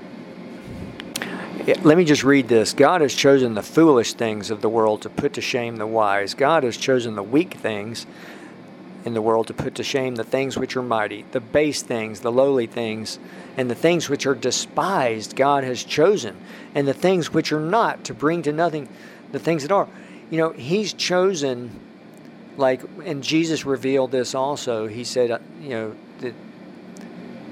let 1.83 1.99
me 1.99 2.05
just 2.05 2.25
read 2.25 2.49
this. 2.49 2.73
God 2.73 3.03
has 3.03 3.15
chosen 3.15 3.55
the 3.55 3.63
foolish 3.63 4.15
things 4.15 4.51
of 4.51 4.63
the 4.63 4.69
world 4.69 5.03
to 5.03 5.11
put 5.11 5.35
to 5.35 5.41
shame 5.41 5.77
the 5.77 5.87
wise. 5.87 6.35
God 6.35 6.65
has 6.65 6.77
chosen 6.77 7.15
the 7.15 7.23
weak 7.23 7.55
things 7.55 8.07
in 9.05 9.15
the 9.15 9.23
world 9.23 9.47
to 9.49 9.55
put 9.55 9.75
to 9.77 9.85
shame 9.85 10.17
the 10.17 10.25
things 10.25 10.57
which 10.57 10.77
are 10.77 10.83
mighty, 10.83 11.25
the 11.33 11.41
base 11.41 11.83
things, 11.83 12.21
the 12.21 12.33
lowly 12.33 12.67
things, 12.67 13.19
and 13.57 13.71
the 13.71 13.75
things 13.75 14.09
which 14.09 14.27
are 14.27 14.35
despised, 14.35 15.37
God 15.37 15.65
has 15.65 15.85
chosen, 15.85 16.37
and 16.75 16.87
the 16.87 16.95
things 16.95 17.33
which 17.33 17.53
are 17.53 17.61
not 17.61 18.05
to 18.05 18.15
bring 18.15 18.43
to 18.43 18.53
nothing 18.53 18.89
the 19.33 19.39
things 19.39 19.63
that 19.63 19.73
are. 19.73 19.89
You 20.31 20.39
know, 20.39 20.51
He's 20.51 20.93
chosen, 20.93 21.71
like, 22.59 22.83
and 23.05 23.23
Jesus 23.23 23.65
revealed 23.65 24.11
this 24.11 24.35
also. 24.35 24.87
He 24.89 25.05
said, 25.05 25.31
uh, 25.31 25.39
you 25.61 25.71
know, 25.71 25.97
that 26.21 26.35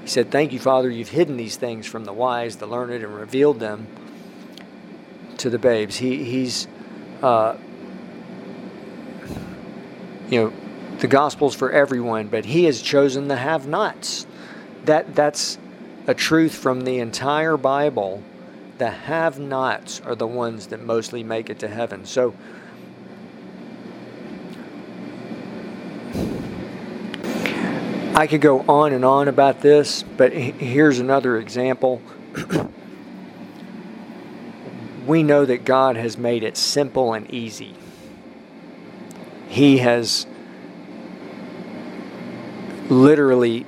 He 0.01 0.07
said, 0.07 0.31
Thank 0.31 0.53
you, 0.53 0.59
Father, 0.59 0.89
you've 0.89 1.09
hidden 1.09 1.37
these 1.37 1.55
things 1.55 1.87
from 1.87 2.05
the 2.05 2.13
wise, 2.13 2.57
the 2.57 2.67
learned, 2.67 3.03
and 3.03 3.15
revealed 3.15 3.59
them 3.59 3.87
to 5.37 5.49
the 5.49 5.59
babes. 5.59 5.97
He 5.97 6.23
he's 6.23 6.67
uh, 7.21 7.55
you 10.29 10.43
know 10.43 10.53
the 10.99 11.07
gospel's 11.07 11.55
for 11.55 11.71
everyone, 11.71 12.27
but 12.27 12.45
he 12.45 12.65
has 12.65 12.81
chosen 12.81 13.27
the 13.27 13.37
have-nots. 13.37 14.25
That 14.85 15.15
that's 15.15 15.57
a 16.07 16.13
truth 16.13 16.55
from 16.55 16.81
the 16.81 16.99
entire 16.99 17.57
Bible. 17.57 18.23
The 18.77 18.89
have-nots 18.89 20.01
are 20.01 20.15
the 20.15 20.27
ones 20.27 20.67
that 20.67 20.81
mostly 20.81 21.23
make 21.23 21.49
it 21.49 21.59
to 21.59 21.67
heaven. 21.67 22.05
So. 22.05 22.33
I 28.17 28.25
could 28.25 28.41
go 28.41 28.61
on 28.61 28.93
and 28.93 29.05
on 29.05 29.27
about 29.27 29.61
this, 29.61 30.01
but 30.01 30.33
here's 30.33 30.97
another 30.97 31.37
example. 31.37 32.01
we 35.05 35.21
know 35.21 35.45
that 35.45 35.65
God 35.65 35.97
has 35.97 36.17
made 36.17 36.41
it 36.41 36.57
simple 36.57 37.13
and 37.13 37.29
easy. 37.29 37.75
He 39.47 39.77
has 39.77 40.25
literally, 42.89 43.67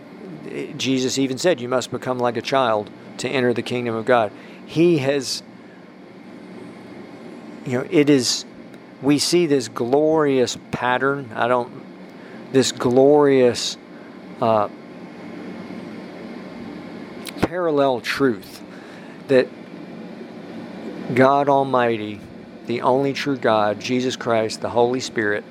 Jesus 0.78 1.20
even 1.20 1.38
said, 1.38 1.62
You 1.62 1.70
must 1.70 1.92
become 1.92 2.18
like 2.18 2.36
a 2.36 2.42
child 2.42 2.90
to 3.20 3.30
enter 3.30 3.54
the 3.54 3.62
kingdom 3.62 3.94
of 3.94 4.06
God. 4.06 4.32
He 4.66 4.98
has, 4.98 5.44
you 7.68 7.74
know, 7.74 7.88
it 7.92 8.10
is, 8.10 8.46
we 9.04 9.20
see 9.20 9.46
this 9.46 9.68
glorious 9.68 10.58
pattern. 10.72 11.30
I 11.36 11.48
don't, 11.48 11.72
this 12.52 12.72
glorious 12.72 13.78
uh, 14.42 14.70
parallel 17.42 18.02
truth 18.02 18.62
that 19.28 19.48
God 21.16 21.50
Almighty, 21.50 22.20
the 22.68 22.82
only 22.82 23.14
true 23.14 23.38
God, 23.38 23.80
Jesus 23.80 24.16
Christ, 24.16 24.62
the 24.62 24.70
Holy 24.70 25.00
Spirit, 25.00 25.44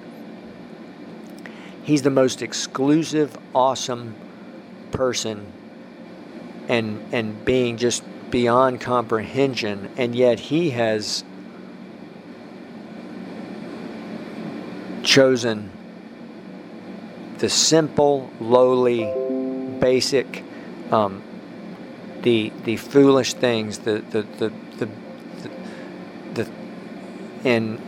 He's 1.83 2.03
the 2.03 2.11
most 2.11 2.42
exclusive, 2.42 3.37
awesome 3.55 4.14
person 4.90 5.53
and 6.68 7.03
and 7.12 7.44
being 7.44 7.77
just 7.77 8.03
beyond 8.31 8.81
comprehension 8.81 9.90
and 9.96 10.14
yet 10.14 10.38
he 10.38 10.70
has 10.70 11.24
chosen 15.03 15.70
the 17.38 17.48
simple 17.48 18.31
lowly 18.40 19.05
basic 19.81 20.44
um, 20.90 21.22
the 22.22 22.53
the 22.64 22.77
foolish 22.77 23.35
things 23.35 23.79
the 23.81 24.03
the, 24.11 24.22
the, 24.22 24.53
the 24.79 26.48
and 27.44 27.81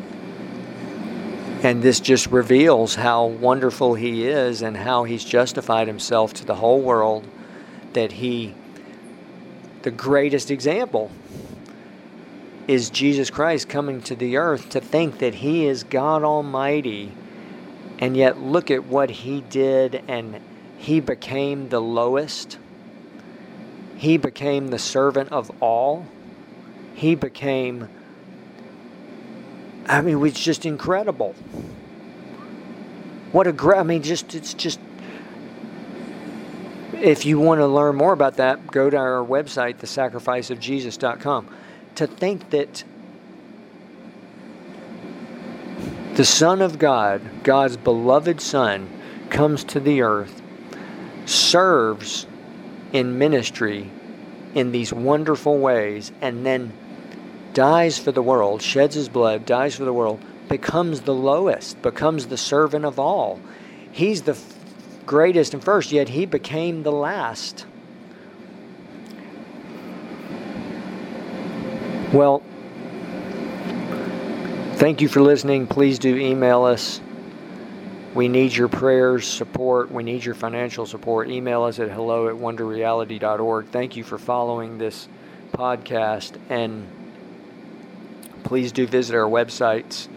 and 1.63 1.83
this 1.83 2.01
just 2.01 2.29
reveals 2.29 2.95
how 2.95 3.27
wonderful 3.27 3.95
he 3.95 4.27
is 4.27 4.63
and 4.63 4.77
how 4.77 5.05
he's 5.05 5.25
justified 5.25 5.87
himself 5.87 6.33
to 6.33 6.45
the 6.45 6.55
whole 6.55 6.81
world 6.81 7.27
that 7.93 8.13
he 8.13 8.55
the 9.83 9.91
greatest 9.91 10.51
example 10.51 11.11
is 12.69 12.89
Jesus 12.91 13.31
Christ 13.31 13.69
coming 13.69 14.01
to 14.03 14.15
the 14.15 14.37
earth 14.37 14.71
to 14.71 14.81
think 14.81 15.19
that 15.19 15.35
he 15.35 15.67
is 15.67 15.83
God 15.83 16.23
Almighty 16.23 17.13
and 18.01 18.17
yet 18.17 18.41
look 18.41 18.71
at 18.71 18.85
what 18.85 19.11
he 19.11 19.43
did 19.43 20.03
and 20.09 20.41
he 20.79 20.99
became 20.99 21.69
the 21.69 21.81
lowest 21.81 22.59
he 23.97 24.17
became 24.17 24.69
the 24.69 24.79
servant 24.79 25.31
of 25.31 25.51
all 25.63 26.07
he 26.95 27.15
became 27.15 27.89
I 29.91 30.03
mean, 30.03 30.25
it's 30.25 30.43
just 30.43 30.65
incredible. 30.65 31.35
What 33.33 33.49
a 33.49 33.53
great, 33.53 33.79
I 33.79 33.83
mean, 33.83 34.03
just, 34.03 34.37
it's 34.37 34.55
just, 34.55 34.79
if 36.95 37.27
you 37.27 37.41
want 37.41 37.61
to 37.61 37.67
learn 37.67 37.97
more 37.97 38.13
about 38.13 38.37
that, 38.37 38.69
go 38.69 38.89
to 38.89 38.97
our 38.97 39.25
website, 39.25 39.79
thesacrificeofjesus.com. 39.79 41.57
To 41.97 42.07
think 42.07 42.51
that 42.51 42.85
the 46.15 46.25
Son 46.25 46.61
of 46.61 46.79
God, 46.79 47.23
God's 47.43 47.77
beloved 47.77 48.41
Son, 48.41 48.89
comes 49.31 49.65
to 49.65 49.81
the 49.81 50.03
earth, 50.03 50.43
serves 51.25 52.27
in 52.93 53.19
ministry 53.19 53.91
in 54.55 54.73
these 54.73 54.93
wonderful 54.93 55.59
ways, 55.59 56.11
and 56.21 56.45
then 56.45 56.73
dies 57.55 57.99
for 57.99 58.13
the 58.13 58.23
world, 58.23 58.63
sheds 58.63 58.95
his 58.95 59.09
blood, 59.09 59.47
dies 59.47 59.77
for 59.77 59.85
the 59.85 59.93
world, 59.93 60.21
becomes 60.49 61.03
the 61.03 61.15
lowest, 61.15 61.81
becomes 61.83 62.27
the 62.27 62.37
servant 62.37 62.85
of 62.85 62.99
all. 62.99 63.41
He's 63.93 64.23
the 64.23 64.33
f- 64.33 64.55
greatest 65.07 65.55
and 65.55 65.63
first, 65.63 65.93
yet 65.93 66.09
he 66.09 66.27
became 66.27 66.83
the 66.83 66.93
last. 66.93 67.65
Well, 72.13 72.43
thank 74.81 75.03
you 75.03 75.09
for 75.09 75.21
listening. 75.21 75.67
Please 75.67 75.99
do 75.99 76.17
email 76.17 76.65
us. 76.65 77.03
We 78.15 78.29
need 78.29 78.55
your 78.55 78.69
prayers, 78.69 79.29
support. 79.29 79.93
We 79.93 80.03
need 80.03 80.25
your 80.25 80.35
financial 80.35 80.87
support. 80.87 81.29
Email 81.29 81.65
us 81.65 81.79
at 81.79 81.91
hello 81.91 82.29
at 82.29 82.35
wonderreality.org. 82.35 83.67
Thank 83.67 83.97
you 83.97 84.03
for 84.03 84.17
following 84.17 84.79
this 84.79 85.07
podcast 85.53 86.39
and 86.49 86.89
please 88.43 88.73
do 88.73 88.87
visit 88.87 89.15
our 89.15 89.29
websites 89.29 90.09